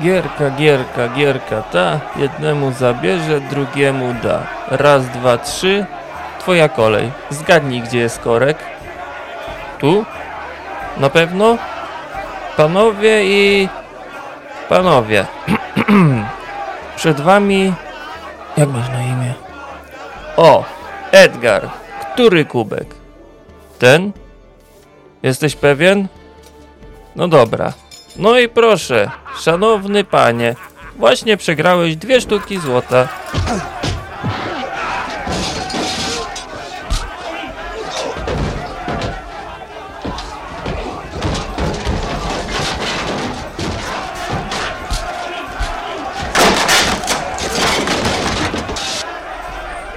Gierka, 0.00 0.50
gierka, 0.50 1.08
gierka 1.08 1.62
ta. 1.62 2.00
Jednemu 2.16 2.72
zabierze, 2.72 3.40
drugiemu 3.40 4.14
da. 4.22 4.40
Raz, 4.68 5.08
dwa, 5.08 5.38
trzy. 5.38 5.86
Twoja 6.38 6.68
kolej. 6.68 7.12
Zgadnij, 7.30 7.80
gdzie 7.80 7.98
jest 7.98 8.18
korek. 8.18 8.58
Tu? 9.78 10.04
Na 10.96 11.10
pewno? 11.10 11.58
Panowie 12.56 13.24
i... 13.24 13.68
Panowie. 14.68 15.26
Przed 16.96 17.20
wami... 17.20 17.74
Jak 18.56 18.68
masz 18.68 18.88
na 18.88 19.02
imię? 19.02 19.34
O! 20.36 20.64
Edgar. 21.12 21.70
Który 22.14 22.44
kubek? 22.44 22.94
Ten? 23.78 24.12
Jesteś 25.22 25.56
pewien? 25.56 26.08
No 27.16 27.28
dobra. 27.28 27.72
No 28.16 28.38
i 28.38 28.48
proszę, 28.48 29.10
szanowny 29.38 30.04
panie, 30.04 30.54
właśnie 30.96 31.36
przegrałeś 31.36 31.96
dwie 31.96 32.20
sztuki 32.20 32.58
złota. 32.58 33.08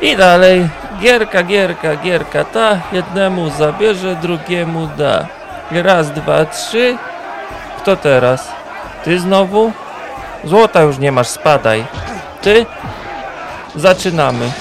I 0.09 0.17
dalej. 0.17 0.69
Gierka, 1.01 1.43
gierka, 1.43 1.95
gierka 1.95 2.43
ta. 2.43 2.77
Jednemu 2.91 3.49
zabierze, 3.49 4.15
drugiemu 4.15 4.87
da. 4.97 5.25
Raz, 5.71 6.11
dwa, 6.11 6.45
trzy. 6.45 6.97
Kto 7.77 7.95
teraz? 7.95 8.51
Ty 9.03 9.19
znowu? 9.19 9.71
Złota 10.43 10.81
już 10.81 10.97
nie 10.97 11.11
masz, 11.11 11.27
spadaj. 11.27 11.85
Ty? 12.41 12.65
Zaczynamy. 13.75 14.51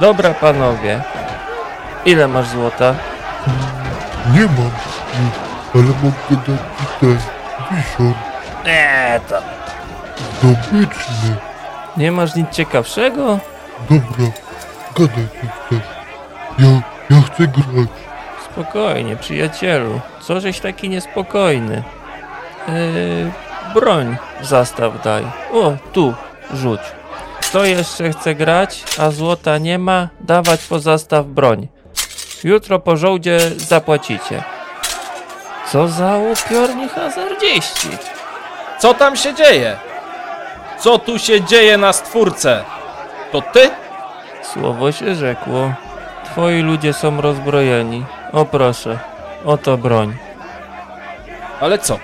Dobra, 0.00 0.34
panowie. 0.34 1.02
Ile 2.04 2.28
masz 2.28 2.46
złota? 2.48 2.94
Nie 4.32 4.40
mam. 4.40 4.70
Ale 5.74 5.84
mogę 5.84 6.42
dać 6.46 6.60
ci 6.78 6.86
ten. 7.00 7.18
Wisior. 7.70 8.14
Eee, 8.66 9.20
to... 9.20 9.42
Zdobyczny. 10.40 11.36
Nie 11.96 12.12
masz 12.12 12.34
nic 12.34 12.50
ciekawszego? 12.50 13.38
Dobra, 13.80 14.32
gadaj 14.94 15.28
co 15.40 15.46
chcesz. 15.66 15.88
Ja, 16.58 16.82
ja 17.10 17.22
chcę 17.22 17.46
grać. 17.46 17.88
Spokojnie, 18.52 19.16
przyjacielu. 19.16 20.00
Co 20.20 20.40
żeś 20.40 20.60
taki 20.60 20.88
niespokojny? 20.88 21.82
Yy, 22.68 23.32
broń 23.74 24.16
w 24.40 24.46
zastaw 24.46 25.02
daj. 25.02 25.24
O, 25.52 25.72
tu, 25.92 26.14
rzuć. 26.54 26.80
Kto 27.40 27.64
jeszcze 27.64 28.10
chce 28.10 28.34
grać, 28.34 28.84
a 28.98 29.10
złota 29.10 29.58
nie 29.58 29.78
ma, 29.78 30.08
dawać 30.20 30.62
po 30.62 30.78
zastaw 30.78 31.26
broń. 31.26 31.68
Jutro 32.44 32.78
po 32.78 32.96
żołdzie 32.96 33.38
zapłacicie. 33.56 34.42
Co 35.72 35.88
za 35.88 36.16
upiorni 36.16 36.88
hazardziści. 36.88 37.88
Co 38.78 38.94
tam 38.94 39.16
się 39.16 39.34
dzieje? 39.34 39.76
Co 40.78 40.98
tu 40.98 41.18
się 41.18 41.44
dzieje 41.44 41.78
na 41.78 41.92
stwórce? 41.92 42.64
To 43.32 43.42
ty? 43.42 43.70
Słowo 44.42 44.92
się 44.92 45.14
rzekło. 45.14 45.72
Twoi 46.24 46.62
ludzie 46.62 46.92
są 46.92 47.20
rozbrojeni. 47.20 48.04
O 48.32 48.44
proszę, 48.44 48.98
oto 49.44 49.78
broń. 49.78 50.16
Ale 51.60 51.78
co? 51.78 51.98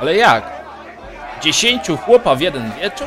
Ale 0.00 0.16
jak? 0.16 0.44
Dziesięciu 1.42 1.96
chłopa 1.96 2.34
w 2.34 2.40
jeden 2.40 2.72
wieczór? 2.80 3.06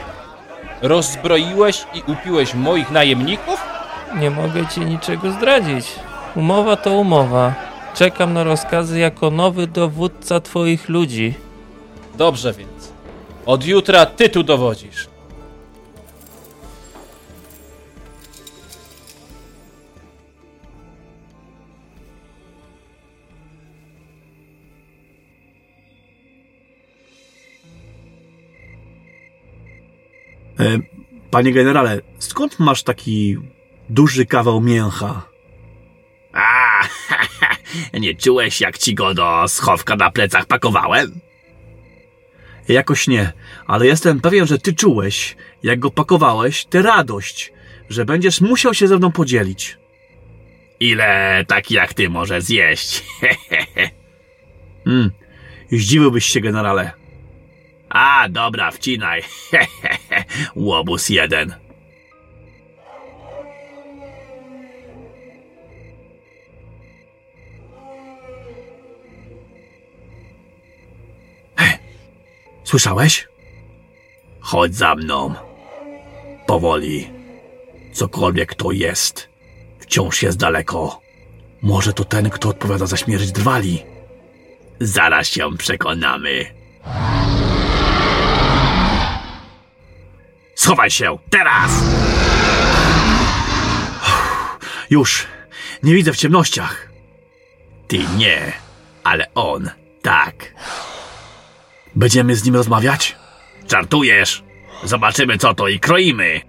Rozbroiłeś 0.81 1.85
i 1.93 2.11
upiłeś 2.11 2.53
moich 2.53 2.91
najemników? 2.91 3.61
Nie 4.19 4.29
mogę 4.31 4.67
ci 4.67 4.81
niczego 4.81 5.31
zdradzić. 5.31 5.85
Umowa 6.35 6.75
to 6.75 6.91
umowa. 6.93 7.53
Czekam 7.95 8.33
na 8.33 8.43
rozkazy 8.43 8.99
jako 8.99 9.31
nowy 9.31 9.67
dowódca 9.67 10.39
twoich 10.39 10.89
ludzi. 10.89 11.33
Dobrze 12.15 12.53
więc. 12.53 12.93
Od 13.45 13.65
jutra 13.65 14.05
ty 14.05 14.29
tu 14.29 14.43
dowodzisz. 14.43 15.07
Panie 31.31 31.53
generale, 31.53 32.01
skąd 32.19 32.59
masz 32.59 32.83
taki 32.83 33.37
duży 33.89 34.25
kawał 34.25 34.61
mięcha? 34.61 35.27
A, 36.33 36.83
nie 37.99 38.15
czułeś 38.15 38.61
jak 38.61 38.77
ci 38.77 38.95
go 38.95 39.13
do 39.13 39.47
schowka 39.47 39.95
na 39.95 40.11
plecach 40.11 40.45
pakowałem? 40.45 41.19
Jakoś 42.67 43.07
nie, 43.07 43.33
ale 43.67 43.85
jestem 43.85 44.21
pewien, 44.21 44.47
że 44.47 44.57
ty 44.57 44.73
czułeś, 44.73 45.35
jak 45.63 45.79
go 45.79 45.91
pakowałeś, 45.91 46.65
tę 46.65 46.81
radość, 46.81 47.53
że 47.89 48.05
będziesz 48.05 48.41
musiał 48.41 48.73
się 48.73 48.87
ze 48.87 48.97
mną 48.97 49.11
podzielić. 49.11 49.77
Ile 50.79 51.43
taki 51.47 51.73
jak 51.73 51.93
ty 51.93 52.09
może 52.09 52.41
zjeść? 52.41 53.03
hmm, 54.85 55.11
zdziwiłbyś 55.71 56.25
się, 56.25 56.41
generale. 56.41 57.06
A, 57.89 58.29
dobra, 58.29 58.71
wcinaj. 58.71 59.23
Łobuz 60.55 61.09
jeden. 61.09 61.55
Hej, 71.55 71.77
Słyszałeś? 72.63 73.27
Chodź 74.39 74.75
za 74.75 74.95
mną. 74.95 75.33
Powoli. 76.45 77.09
Cokolwiek 77.93 78.55
to 78.55 78.71
jest, 78.71 79.29
wciąż 79.79 80.23
jest 80.23 80.37
daleko. 80.37 81.01
Może 81.61 81.93
to 81.93 82.03
ten, 82.05 82.29
kto 82.29 82.49
odpowiada 82.49 82.85
za 82.85 82.97
śmierć 82.97 83.31
drwali. 83.31 83.83
Zaraz 84.79 85.27
się 85.27 85.57
przekonamy. 85.57 86.56
Schowaj 90.67 90.91
się! 90.91 91.17
Teraz! 91.29 91.71
Już! 94.89 95.27
Nie 95.83 95.93
widzę 95.93 96.13
w 96.13 96.17
ciemnościach. 96.17 96.89
Ty 97.87 97.97
nie, 98.17 98.53
ale 99.03 99.33
on 99.35 99.69
tak. 100.01 100.53
Będziemy 101.95 102.35
z 102.35 102.43
nim 102.43 102.55
rozmawiać? 102.55 103.15
Żartujesz? 103.71 104.43
Zobaczymy 104.83 105.37
co 105.37 105.53
to 105.53 105.67
i 105.67 105.79
kroimy. 105.79 106.41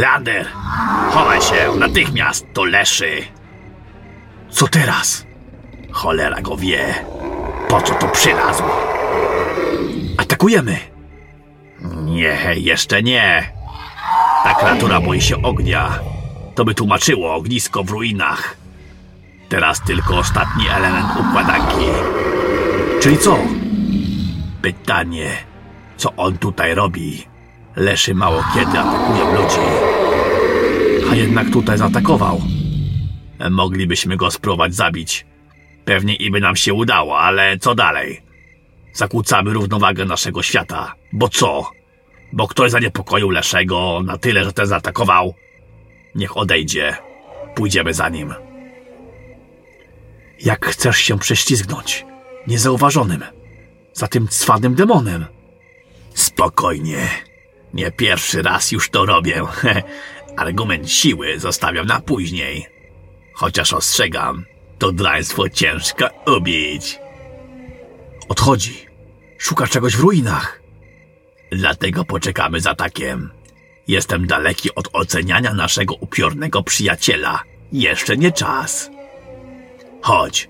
Lander, 0.00 0.46
chowaj 1.12 1.40
się 1.40 1.76
natychmiast, 1.78 2.46
to 2.52 2.64
leszy. 2.64 3.22
Co 4.50 4.68
teraz? 4.68 5.26
Cholera 5.92 6.40
go 6.40 6.56
wie. 6.56 7.04
Po 7.68 7.82
co 7.82 7.94
tu 7.94 8.08
przylazł? 8.08 8.62
Atakujemy. 10.16 10.76
Nie, 11.80 12.38
jeszcze 12.54 13.02
nie. 13.02 13.52
Ta 14.44 14.54
kreatura 14.54 15.00
boi 15.00 15.20
się 15.20 15.42
ognia. 15.42 15.98
To 16.54 16.64
by 16.64 16.74
tłumaczyło 16.74 17.34
ognisko 17.34 17.84
w 17.84 17.90
ruinach. 17.90 18.56
Teraz 19.48 19.80
tylko 19.80 20.18
ostatni 20.18 20.68
element 20.68 21.08
układanki. 21.20 21.86
Czyli 23.00 23.18
co? 23.18 23.38
Pytanie, 24.62 25.30
co 25.96 26.16
on 26.16 26.38
tutaj 26.38 26.74
robi? 26.74 27.26
Leszy 27.76 28.14
mało 28.14 28.44
kiedy 28.54 28.78
atakują 28.78 29.34
ludzi. 29.42 29.60
A 31.10 31.14
jednak 31.14 31.50
tutaj 31.50 31.78
zaatakował. 31.78 32.40
Moglibyśmy 33.50 34.16
go 34.16 34.30
spróbować 34.30 34.74
zabić. 34.74 35.26
Pewnie 35.84 36.14
i 36.14 36.30
by 36.30 36.40
nam 36.40 36.56
się 36.56 36.74
udało, 36.74 37.20
ale 37.20 37.58
co 37.58 37.74
dalej? 37.74 38.22
Zakłócamy 38.92 39.52
równowagę 39.52 40.04
naszego 40.04 40.42
świata. 40.42 40.94
Bo 41.12 41.28
co? 41.28 41.70
Bo 42.32 42.48
ktoś 42.48 42.70
zaniepokoił 42.70 43.30
Leszego 43.30 44.02
na 44.04 44.18
tyle, 44.18 44.44
że 44.44 44.52
ten 44.52 44.66
zaatakował? 44.66 45.34
Niech 46.14 46.36
odejdzie. 46.36 46.96
Pójdziemy 47.54 47.94
za 47.94 48.08
nim. 48.08 48.34
Jak 50.40 50.66
chcesz 50.66 50.96
się 50.96 51.18
prześlizgnąć? 51.18 52.06
Niezauważonym. 52.46 53.24
Za 53.92 54.08
tym 54.08 54.28
cwanym 54.28 54.74
demonem. 54.74 55.26
Spokojnie. 56.14 57.29
Nie 57.74 57.90
pierwszy 57.90 58.42
raz 58.42 58.72
już 58.72 58.90
to 58.90 59.06
robię. 59.06 59.42
Argument 60.36 60.90
siły 60.90 61.38
zostawiam 61.38 61.86
na 61.86 62.00
później. 62.00 62.66
Chociaż 63.34 63.72
ostrzegam, 63.72 64.44
to 64.78 64.92
draństwo 64.92 65.48
ciężko 65.48 66.08
ubić. 66.36 66.98
Odchodzi. 68.28 68.86
Szuka 69.38 69.66
czegoś 69.66 69.96
w 69.96 70.00
ruinach. 70.00 70.62
Dlatego 71.52 72.04
poczekamy 72.04 72.60
z 72.60 72.66
atakiem. 72.66 73.30
Jestem 73.88 74.26
daleki 74.26 74.74
od 74.74 74.88
oceniania 74.92 75.54
naszego 75.54 75.94
upiornego 75.94 76.62
przyjaciela. 76.62 77.42
Jeszcze 77.72 78.16
nie 78.16 78.32
czas. 78.32 78.90
Chodź. 80.02 80.48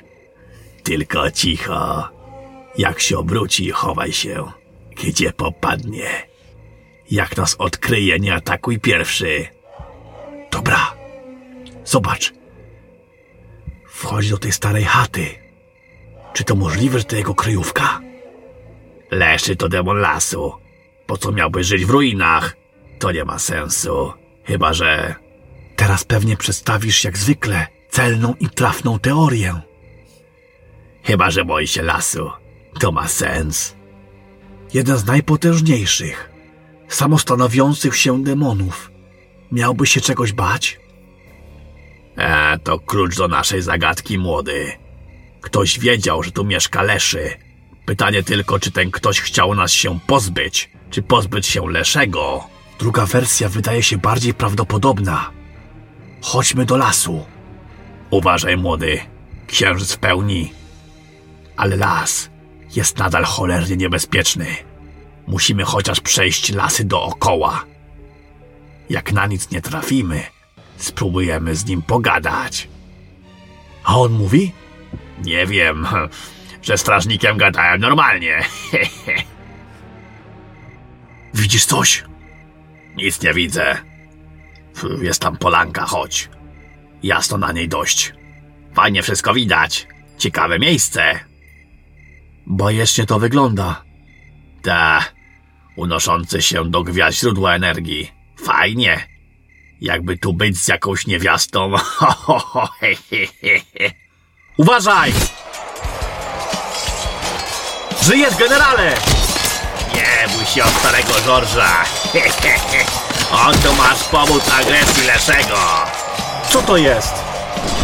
Tylko 0.83 1.31
cicho. 1.31 2.09
Jak 2.79 3.01
się 3.01 3.19
obróci, 3.19 3.71
chowaj 3.71 4.13
się. 4.13 4.53
Gdzie 4.97 5.33
popadnie. 5.33 6.30
Jak 7.11 7.37
nas 7.37 7.55
odkryje, 7.59 8.21
nie 8.21 8.35
atakuj 8.35 8.79
pierwszy. 8.79 9.47
Dobra. 10.51 10.95
Zobacz. 11.85 12.33
Wchodzi 13.89 14.31
do 14.31 14.39
tej 14.39 14.53
starej 14.53 14.85
chaty. 14.85 15.27
Czy 16.33 16.45
to 16.45 16.55
możliwe, 16.55 16.99
że 16.99 17.05
to 17.05 17.17
jego 17.17 17.35
kryjówka? 17.35 18.01
Leszy 19.11 19.57
to 19.57 19.69
demon 19.69 19.97
lasu. 19.97 20.53
Po 21.07 21.17
co 21.17 21.33
miałby 21.33 21.65
żyć 21.65 21.85
w 21.85 21.91
ruinach? 21.91 22.57
To 22.99 23.13
nie 23.13 23.25
ma 23.25 23.39
sensu. 23.39 24.13
Chyba, 24.45 24.73
że... 24.73 25.15
Teraz 25.77 26.05
pewnie 26.05 26.37
przedstawisz 26.37 27.05
jak 27.05 27.19
zwykle 27.19 27.67
celną 27.91 28.35
i 28.41 28.49
trafną 28.49 28.99
teorię. 28.99 29.61
Chyba, 31.05 31.31
że 31.31 31.45
boi 31.45 31.67
się 31.67 31.83
lasu. 31.83 32.31
To 32.81 32.93
ma 32.93 33.09
sens. 33.09 33.77
Jeden 34.75 34.97
z 34.97 35.07
najpotężniejszych, 35.07 36.31
samostanowiących 36.95 37.97
się 37.97 38.25
demonów. 38.25 38.91
Miałby 39.53 39.87
się 39.87 40.01
czegoś 40.01 40.33
bać? 40.33 40.81
E, 42.17 42.59
to 42.59 42.79
klucz 42.79 43.17
do 43.17 43.29
naszej 43.29 43.63
zagadki, 43.63 44.19
młody. 44.19 44.73
Ktoś 45.41 45.79
wiedział, 45.79 46.23
że 46.23 46.33
tu 46.33 46.45
mieszka 46.45 46.83
Leszy. 46.83 47.31
Pytanie 47.87 48.23
tylko, 48.23 48.59
czy 48.59 48.71
ten 48.71 48.91
ktoś 48.91 49.21
chciał 49.21 49.55
nas 49.55 49.73
się 49.73 49.99
pozbyć, 50.07 50.71
czy 50.91 51.03
pozbyć 51.03 51.47
się 51.47 51.71
Leszego. 51.71 52.45
Druga 52.79 53.07
wersja 53.07 53.49
wydaje 53.49 53.83
się 53.83 53.99
bardziej 53.99 54.35
prawdopodobna. 54.35 55.31
Chodźmy 56.23 56.65
do 56.65 56.77
lasu. 56.77 57.27
Uważaj, 58.11 58.57
młody. 58.57 59.01
Księżyc 59.47 59.93
w 59.93 59.99
pełni. 59.99 60.53
Ale 61.57 61.77
las 61.77 62.31
jest 62.77 62.99
nadal 62.99 63.25
cholernie 63.25 63.77
niebezpieczny. 63.77 64.70
Musimy 65.31 65.65
chociaż 65.65 66.01
przejść 66.01 66.53
lasy 66.53 66.85
dookoła. 66.85 67.65
Jak 68.91 69.13
na 69.13 69.27
nic 69.27 69.51
nie 69.51 69.61
trafimy, 69.61 70.23
spróbujemy 70.77 71.57
z 71.57 71.67
nim 71.67 71.83
pogadać. 71.83 72.69
A 73.85 73.99
on 73.99 74.13
mówi? 74.13 74.53
Nie 75.25 75.47
wiem, 75.47 75.87
że 76.63 76.79
strażnikiem 76.79 77.37
gadałem 77.37 77.81
normalnie. 77.81 78.43
Widzisz 81.35 81.65
coś? 81.65 82.05
Nic 82.97 83.23
nie 83.23 83.35
widzę. 83.35 83.77
Jest 85.03 85.23
tam 85.23 85.37
polanka, 85.37 85.87
chodź. 85.87 86.29
Jasno 87.03 87.39
na 87.39 87.53
niej 87.53 87.69
dość. 87.69 88.13
Fajnie 88.75 89.03
wszystko 89.03 89.35
widać. 89.35 89.87
Ciekawe 90.19 90.59
miejsce. 90.59 91.21
Bajecznie 92.47 93.07
to 93.07 93.19
wygląda. 93.19 93.85
Ta, 94.63 95.05
unoszący 95.81 96.43
się 96.43 96.71
do 96.71 96.83
gwiazd 96.83 97.19
źródła 97.19 97.55
energii. 97.55 98.13
Fajnie. 98.45 99.09
Jakby 99.81 100.19
tu 100.19 100.33
być 100.33 100.59
z 100.59 100.69
jakąś 100.69 101.07
niewiastą. 101.07 101.73
Uważaj! 104.57 105.13
Żyjesz, 108.03 108.37
generale! 108.37 108.93
Nie 109.95 110.29
bój 110.37 110.47
się 110.47 110.65
od 110.65 110.71
starego 110.71 111.13
Żorża. 111.25 111.85
On 113.33 113.55
tu 113.55 113.73
masz 113.73 114.05
pomóc 114.05 114.43
agresji 114.61 115.07
Leszego. 115.07 115.59
Co 116.51 116.63
to 116.63 116.77
jest? 116.77 117.15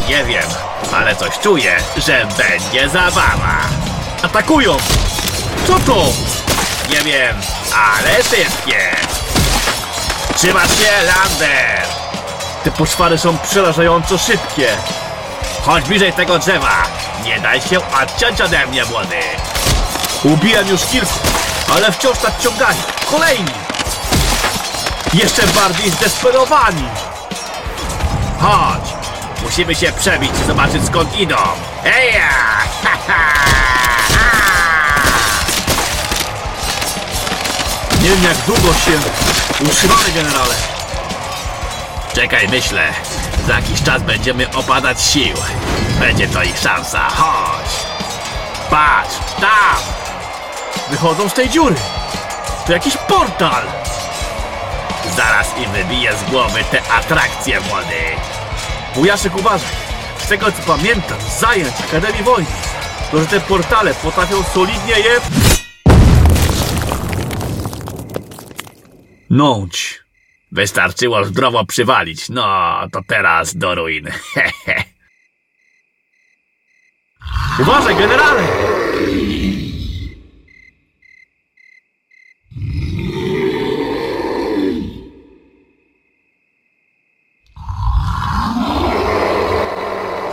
Nie 0.08 0.24
wiem, 0.24 0.48
ale 0.92 1.16
coś 1.16 1.38
czuję, 1.38 1.76
że 1.96 2.28
będzie 2.38 2.88
zabawa. 2.88 3.68
Atakują! 4.22 4.76
Co 5.66 5.78
to? 5.78 6.12
Nie 6.90 7.00
wiem, 7.04 7.36
ale 7.76 8.22
szybkie. 8.22 8.96
Trzymasz 10.36 10.78
się, 10.78 10.92
Lander! 11.02 11.86
Te 12.64 12.70
poszwary 12.70 13.18
są 13.18 13.38
przerażająco 13.38 14.18
szybkie. 14.18 14.68
Chodź 15.64 15.84
bliżej 15.84 16.12
tego 16.12 16.38
drzewa. 16.38 16.82
Nie 17.24 17.40
daj 17.40 17.60
się 17.60 17.78
odciąć 18.02 18.40
ode 18.40 18.66
mnie, 18.66 18.84
młody. 18.84 19.20
Ubijam 20.24 20.68
już 20.68 20.84
kilku, 20.84 21.18
ale 21.74 21.92
wciąż 21.92 22.22
nadciągają. 22.22 22.78
Kolejni! 23.10 23.52
Jeszcze 25.14 25.46
bardziej 25.46 25.90
zdesperowani. 25.90 26.88
Chodź. 28.40 28.94
Musimy 29.42 29.74
się 29.74 29.92
przebić 29.92 30.30
i 30.42 30.46
zobaczyć 30.46 30.86
skąd 30.86 31.16
idą. 31.16 31.36
Eja! 31.84 32.28
Ha, 32.82 32.98
ha! 33.06 33.55
Nie 38.06 38.12
wiem 38.12 38.24
jak 38.24 38.36
długo 38.46 38.74
się 38.74 38.90
utrzymamy, 39.64 40.10
generale. 40.14 40.54
Czekaj, 42.14 42.48
myślę. 42.48 42.92
Za 43.46 43.54
jakiś 43.54 43.82
czas 43.82 44.02
będziemy 44.02 44.52
opadać 44.52 45.02
sił. 45.02 45.36
Będzie 46.00 46.28
to 46.28 46.42
ich 46.42 46.58
szansa. 46.58 47.08
Chodź. 47.08 47.70
Patrz, 48.70 49.14
tam! 49.40 49.82
Wychodzą 50.90 51.28
z 51.28 51.34
tej 51.34 51.48
dziury. 51.48 51.74
To 52.66 52.72
jakiś 52.72 52.96
portal. 52.96 53.62
Zaraz 55.16 55.46
im 55.58 55.72
wybiję 55.72 56.12
z 56.16 56.30
głowy 56.30 56.64
te 56.70 56.92
atrakcje, 56.92 57.60
młody. 57.60 58.04
Wujaszek 58.94 59.36
uważaj. 59.36 59.68
Z 60.24 60.28
tego 60.28 60.52
co 60.52 60.62
pamiętam 60.66 61.18
zajęć 61.40 61.74
Akademii 61.88 62.22
Wojny, 62.22 62.50
to 63.10 63.20
że 63.20 63.26
te 63.26 63.40
portale 63.40 63.94
potrafią 63.94 64.42
solidnie 64.54 64.94
je... 64.98 65.55
Nąć. 69.30 70.00
Wystarczyło 70.52 71.24
zdrowo 71.24 71.64
przywalić. 71.64 72.28
No, 72.28 72.78
to 72.92 73.00
teraz 73.06 73.56
do 73.56 73.74
ruin. 73.74 74.08
Uważaj, 77.60 77.96
generale! 77.96 78.42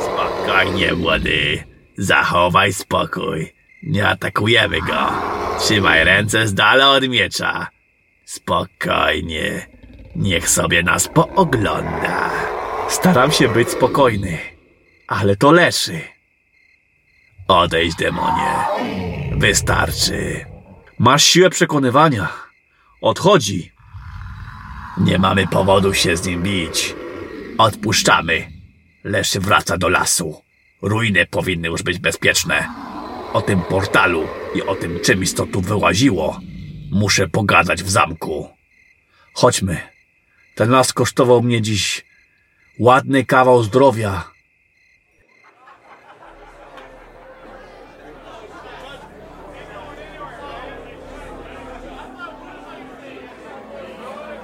Spokojnie, 0.03 0.93
młody. 0.93 1.63
Zachowaj 1.97 2.73
spokój. 2.73 3.53
Nie 3.83 4.07
atakujemy 4.07 4.81
go. 4.81 5.11
Trzymaj 5.59 6.03
ręce 6.03 6.47
z 6.47 6.53
dala 6.53 6.89
od 6.89 7.07
miecza. 7.07 7.72
Spokojnie. 8.33 9.67
Niech 10.15 10.49
sobie 10.49 10.83
nas 10.83 11.07
poogląda. 11.07 12.29
Staram 12.89 13.31
się 13.31 13.49
być 13.49 13.69
spokojny, 13.69 14.37
ale 15.07 15.35
to 15.35 15.51
leszy. 15.51 16.01
Odejdź, 17.47 17.95
demonie. 17.95 18.51
Wystarczy. 19.37 20.45
Masz 20.99 21.23
siłę 21.23 21.49
przekonywania. 21.49 22.27
Odchodzi. 23.01 23.71
Nie 24.97 25.19
mamy 25.19 25.47
powodu 25.47 25.93
się 25.93 26.17
z 26.17 26.25
nim 26.25 26.43
bić. 26.43 26.95
Odpuszczamy. 27.57 28.51
Leszy 29.03 29.39
wraca 29.39 29.77
do 29.77 29.89
lasu. 29.89 30.41
Ruiny 30.81 31.25
powinny 31.25 31.67
już 31.67 31.83
być 31.83 31.99
bezpieczne. 31.99 32.67
O 33.33 33.41
tym 33.41 33.61
portalu 33.61 34.27
i 34.55 34.61
o 34.61 34.75
tym 34.75 34.99
czymś, 34.99 35.33
co 35.33 35.45
tu 35.45 35.61
wyłaziło, 35.61 36.39
muszę 36.93 37.27
pogadać 37.27 37.83
w 37.83 37.89
zamku. 37.89 38.49
Chodźmy. 39.33 39.77
Ten 40.55 40.69
las 40.69 40.93
kosztował 40.93 41.41
mnie 41.41 41.61
dziś 41.61 42.05
ładny 42.79 43.25
kawał 43.25 43.63
zdrowia. 43.63 44.23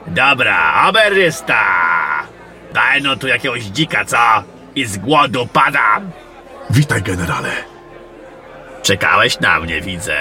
Dobra, 0.07 0.87
oberżysta! 0.89 1.63
Daj 2.73 3.01
no 3.01 3.15
tu 3.15 3.27
jakiegoś 3.27 3.63
dzika, 3.63 4.05
co? 4.05 4.43
I 4.75 4.85
z 4.85 4.97
głodu 4.97 5.47
padam! 5.47 6.11
Witaj, 6.69 7.01
generale. 7.01 7.51
Czekałeś 8.81 9.39
na 9.39 9.59
mnie, 9.59 9.81
widzę. 9.81 10.17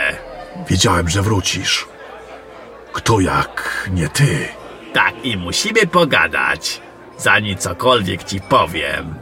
Wiedziałem, 0.68 1.08
że 1.08 1.22
wrócisz. 1.22 1.86
Kto 2.98 3.20
jak 3.20 3.88
nie 3.94 4.08
ty? 4.08 4.48
Tak, 4.92 5.14
i 5.24 5.36
musimy 5.36 5.86
pogadać, 5.86 6.80
zanim 7.18 7.58
cokolwiek 7.58 8.24
ci 8.24 8.40
powiem. 8.40 9.14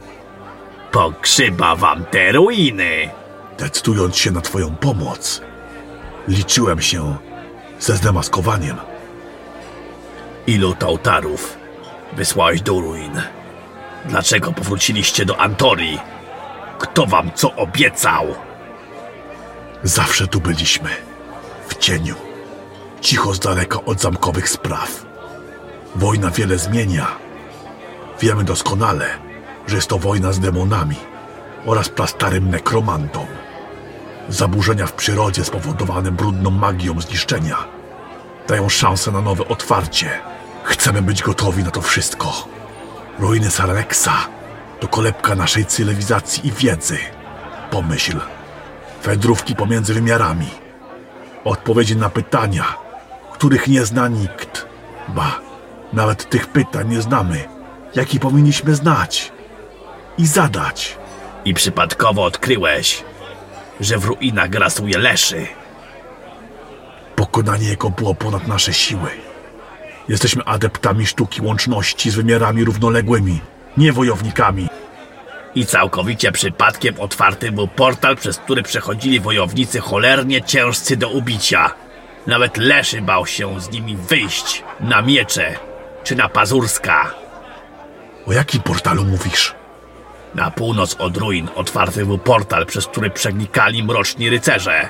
Pokrzyba 0.91 1.75
wam 1.75 2.05
te 2.05 2.31
ruiny. 2.31 3.09
Decydując 3.57 4.17
się 4.17 4.31
na 4.31 4.41
twoją 4.41 4.75
pomoc, 4.75 5.41
liczyłem 6.27 6.81
się 6.81 7.17
ze 7.79 7.95
zdemaskowaniem. 7.95 8.77
Ilu 10.47 10.75
tautarów 10.75 11.57
wysłałeś 12.13 12.61
do 12.61 12.79
ruin? 12.79 13.21
Dlaczego 14.05 14.53
powróciliście 14.53 15.25
do 15.25 15.37
Antorii? 15.39 15.99
Kto 16.79 17.05
wam 17.05 17.31
co 17.35 17.55
obiecał? 17.55 18.35
Zawsze 19.83 20.27
tu 20.27 20.39
byliśmy. 20.41 20.89
W 21.67 21.75
cieniu. 21.75 22.26
Cicho 23.01 23.33
z 23.33 23.39
daleka 23.39 23.85
od 23.85 24.01
zamkowych 24.01 24.49
spraw. 24.49 25.05
Wojna 25.95 26.31
wiele 26.31 26.57
zmienia. 26.57 27.07
Wiemy 28.21 28.43
doskonale, 28.43 29.05
że 29.67 29.75
jest 29.75 29.87
to 29.87 29.99
wojna 29.99 30.31
z 30.31 30.39
demonami 30.39 30.95
oraz 31.65 31.89
prastarym 31.89 32.49
nekromantom. 32.49 33.25
Zaburzenia 34.29 34.87
w 34.87 34.93
przyrodzie 34.93 35.43
spowodowane 35.43 36.11
brudną 36.11 36.49
magią 36.49 37.01
zniszczenia 37.01 37.77
dają 38.47 38.69
szansę 38.69 39.11
na 39.11 39.21
nowe 39.21 39.47
otwarcie. 39.47 40.09
Chcemy 40.63 41.01
być 41.01 41.23
gotowi 41.23 41.63
na 41.63 41.71
to 41.71 41.81
wszystko. 41.81 42.47
Ruiny 43.19 43.49
Saraleksa 43.51 44.13
to 44.79 44.87
kolebka 44.87 45.35
naszej 45.35 45.65
cywilizacji 45.65 46.47
i 46.47 46.51
wiedzy. 46.51 46.97
Pomyśl. 47.71 48.19
Wędrówki 49.03 49.55
pomiędzy 49.55 49.93
wymiarami. 49.93 50.49
Odpowiedzi 51.43 51.95
na 51.95 52.09
pytania, 52.09 52.65
których 53.37 53.67
nie 53.67 53.85
zna 53.85 54.07
nikt. 54.07 54.65
Ba, 55.07 55.39
nawet 55.93 56.29
tych 56.29 56.47
pytań 56.47 56.89
nie 56.89 57.01
znamy, 57.01 57.47
jakie 57.95 58.19
powinniśmy 58.19 58.75
znać 58.75 59.31
i 60.17 60.27
zadać. 60.27 60.97
I 61.45 61.53
przypadkowo 61.53 62.23
odkryłeś, 62.23 63.03
że 63.79 63.97
w 63.97 64.05
ruinach 64.05 64.49
grasuje 64.49 64.97
Leszy. 64.97 65.47
Pokonanie 67.15 67.69
jego 67.69 67.89
było 67.89 68.15
ponad 68.15 68.47
nasze 68.47 68.73
siły. 68.73 69.09
Jesteśmy 70.07 70.43
adeptami 70.43 71.05
sztuki 71.05 71.41
łączności 71.41 72.09
z 72.09 72.15
wymiarami 72.15 72.63
równoległymi, 72.63 73.41
nie 73.77 73.93
wojownikami. 73.93 74.67
I 75.55 75.65
całkowicie 75.65 76.31
przypadkiem 76.31 76.99
otwarty 76.99 77.51
był 77.51 77.67
portal, 77.67 78.15
przez 78.15 78.37
który 78.37 78.63
przechodzili 78.63 79.19
wojownicy 79.19 79.79
cholernie 79.79 80.41
ciężcy 80.41 80.97
do 80.97 81.09
ubicia. 81.09 81.73
Nawet 82.27 82.57
Leszy 82.57 83.01
bał 83.01 83.25
się 83.25 83.61
z 83.61 83.69
nimi 83.69 83.95
wyjść 83.95 84.63
na 84.79 85.01
miecze 85.01 85.55
czy 86.03 86.15
na 86.15 86.29
pazurska. 86.29 87.13
O 88.27 88.33
jakim 88.33 88.61
portalu 88.61 89.05
mówisz? 89.05 89.55
Na 90.35 90.51
północ 90.51 90.95
od 90.99 91.17
ruin 91.17 91.47
otwarty 91.55 92.05
był 92.05 92.17
portal, 92.17 92.65
przez 92.65 92.87
który 92.87 93.09
przenikali 93.09 93.83
mroczni 93.83 94.29
rycerze. 94.29 94.89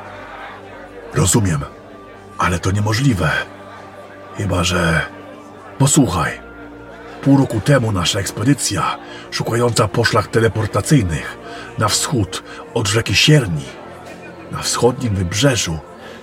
Rozumiem, 1.14 1.66
ale 2.38 2.60
to 2.60 2.72
niemożliwe. 2.72 3.32
Chyba, 4.38 4.64
że... 4.64 5.02
Posłuchaj. 5.78 6.40
Pół 7.22 7.38
roku 7.38 7.62
temu 7.62 7.92
nasza 7.92 8.20
ekspedycja, 8.20 8.98
szukająca 9.32 9.88
poszlak 9.88 10.28
teleportacyjnych 10.28 11.38
na 11.78 11.88
wschód 11.88 12.44
od 12.74 12.88
rzeki 12.88 13.16
Sierni, 13.16 13.66
na 14.52 14.62
wschodnim 14.62 15.16
wybrzeżu, 15.16 15.80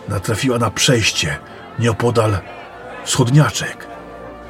natrafiła 0.09 0.59
na 0.59 0.71
przejście 0.71 1.39
nieopodal 1.79 2.39
wschodniaczek. 3.05 3.87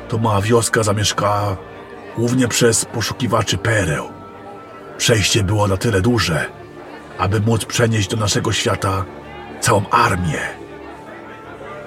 To 0.09 0.19
mała 0.19 0.41
wioska 0.41 0.83
zamieszkała 0.83 1.57
głównie 2.17 2.49
przez 2.49 2.85
poszukiwaczy 2.85 3.59
pereł. 3.59 4.09
Przejście 4.99 5.45
było 5.45 5.69
na 5.69 5.77
tyle 5.77 6.01
duże, 6.01 6.47
aby 7.19 7.41
móc 7.41 7.65
przenieść 7.65 8.09
do 8.09 8.17
naszego 8.17 8.53
świata 8.53 9.05
całą 9.61 9.89
armię. 9.91 10.39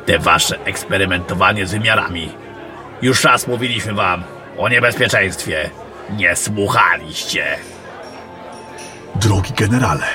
Te 0.05 0.19
wasze 0.19 0.59
eksperymentowanie 0.65 1.65
z 1.65 1.71
wymiarami. 1.71 2.31
Już 3.01 3.23
raz 3.23 3.47
mówiliśmy 3.47 3.93
wam 3.93 4.23
o 4.57 4.69
niebezpieczeństwie. 4.69 5.69
Nie 6.09 6.35
słuchaliście. 6.35 7.45
Drogi 9.15 9.53
generale, 9.53 10.05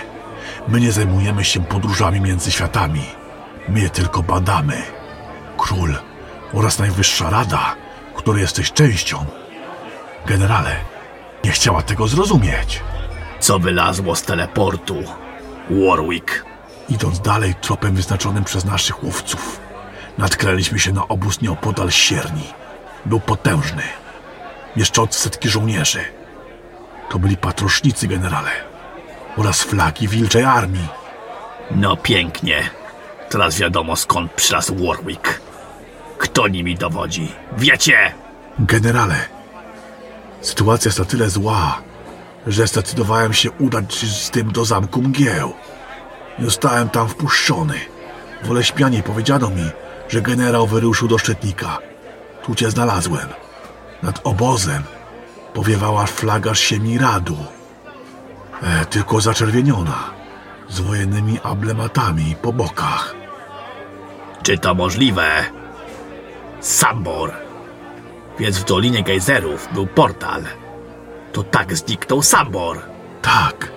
my 0.68 0.80
nie 0.80 0.92
zajmujemy 0.92 1.44
się 1.44 1.64
podróżami 1.64 2.20
między 2.20 2.50
światami. 2.50 3.21
My 3.68 3.80
je 3.80 3.90
tylko 3.90 4.22
badamy. 4.22 4.82
Król 5.58 5.94
oraz 6.52 6.78
Najwyższa 6.78 7.30
Rada, 7.30 7.74
której 8.14 8.42
jesteś 8.42 8.72
częścią. 8.72 9.26
Generale, 10.26 10.76
nie 11.44 11.50
chciała 11.50 11.82
tego 11.82 12.08
zrozumieć. 12.08 12.82
Co 13.40 13.58
wylazło 13.58 14.16
z 14.16 14.22
teleportu? 14.22 15.02
Warwick. 15.70 16.44
Idąc 16.88 17.20
dalej 17.20 17.54
tropem 17.54 17.94
wyznaczonym 17.94 18.44
przez 18.44 18.64
naszych 18.64 19.04
łowców, 19.04 19.60
natknęliśmy 20.18 20.78
się 20.78 20.92
na 20.92 21.08
obóz 21.08 21.40
nieopodal 21.40 21.90
sierni. 21.90 22.44
Był 23.06 23.20
potężny, 23.20 23.82
mieszczący 24.76 25.20
setki 25.20 25.48
żołnierzy. 25.48 26.04
To 27.10 27.18
byli 27.18 27.36
patrosznicy, 27.36 28.08
generale, 28.08 28.50
oraz 29.36 29.62
flagi 29.62 30.08
wilczej 30.08 30.44
armii. 30.44 30.88
No 31.70 31.96
pięknie. 31.96 32.70
Teraz 33.32 33.58
wiadomo 33.58 33.96
skąd 33.96 34.32
przylazł 34.32 34.86
Warwick. 34.86 35.40
Kto 36.18 36.48
nimi 36.48 36.74
dowodzi? 36.74 37.32
Wiecie! 37.58 38.14
Generale, 38.58 39.14
sytuacja 40.40 40.88
jest 40.88 40.98
na 40.98 41.04
tyle 41.04 41.30
zła, 41.30 41.82
że 42.46 42.66
zdecydowałem 42.66 43.32
się 43.32 43.50
udać 43.50 43.94
z 43.94 44.30
tym 44.30 44.52
do 44.52 44.64
zamku 44.64 45.02
mgieł. 45.02 45.52
Zostałem 46.38 46.88
tam 46.88 47.08
wpuszczony. 47.08 47.74
W 48.42 48.50
Oleśmianie 48.50 49.02
powiedziano 49.02 49.50
mi, 49.50 49.70
że 50.08 50.22
generał 50.22 50.66
wyruszył 50.66 51.08
do 51.08 51.18
Szczytnika. 51.18 51.78
Tu 52.42 52.54
cię 52.54 52.70
znalazłem. 52.70 53.28
Nad 54.02 54.20
obozem 54.24 54.82
powiewała 55.54 56.06
flaga 56.06 56.54
Siemiradu. 56.54 57.36
E, 58.62 58.84
tylko 58.84 59.20
zaczerwieniona, 59.20 60.10
z 60.68 60.80
wojennymi 60.80 61.40
ablematami 61.42 62.36
po 62.42 62.52
bokach. 62.52 63.21
Czy 64.42 64.58
to 64.58 64.74
możliwe? 64.74 65.44
Sambor. 66.60 67.32
Więc 68.38 68.58
w 68.58 68.64
Dolinie 68.64 69.02
Gejzerów 69.02 69.68
był 69.74 69.86
portal. 69.86 70.42
To 71.32 71.42
tak 71.42 71.76
zniknął 71.76 72.22
Sambor. 72.22 72.78
Tak. 73.22 73.72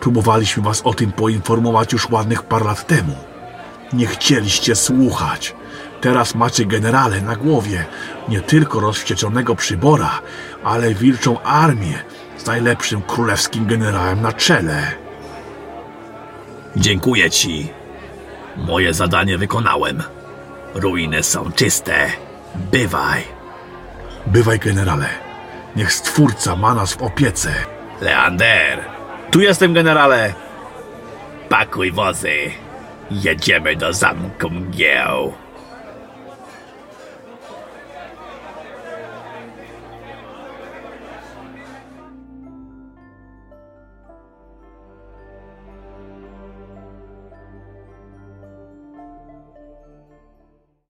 Próbowaliśmy 0.00 0.62
was 0.62 0.82
o 0.84 0.94
tym 0.94 1.12
poinformować 1.12 1.92
już 1.92 2.10
ładnych 2.10 2.42
par 2.42 2.64
lat 2.64 2.86
temu. 2.86 3.14
Nie 3.92 4.06
chcieliście 4.06 4.76
słuchać. 4.76 5.54
Teraz 6.00 6.34
macie 6.34 6.66
generale 6.66 7.20
na 7.20 7.36
głowie 7.36 7.84
nie 8.28 8.40
tylko 8.40 8.80
rozwścieczonego 8.80 9.56
przybora, 9.56 10.20
ale 10.64 10.94
wilczą 10.94 11.40
armię 11.40 11.98
z 12.36 12.46
najlepszym 12.46 13.02
królewskim 13.02 13.66
generałem 13.66 14.22
na 14.22 14.32
czele. 14.32 14.92
Dziękuję 16.76 17.30
ci. 17.30 17.83
Moje 18.56 18.94
zadanie 18.94 19.38
wykonałem. 19.38 20.02
Ruiny 20.74 21.22
są 21.22 21.52
czyste. 21.52 22.10
Bywaj. 22.54 23.22
Bywaj, 24.26 24.58
generale. 24.58 25.08
Niech 25.76 25.92
Stwórca 25.92 26.56
ma 26.56 26.74
nas 26.74 26.94
w 26.94 27.02
opiece. 27.02 27.54
Leander. 28.00 28.84
Tu 29.30 29.40
jestem, 29.40 29.74
generale. 29.74 30.34
Pakuj 31.48 31.92
wozy. 31.92 32.50
Jedziemy 33.10 33.76
do 33.76 33.92
zamku 33.92 34.50
mgieł. 34.50 35.32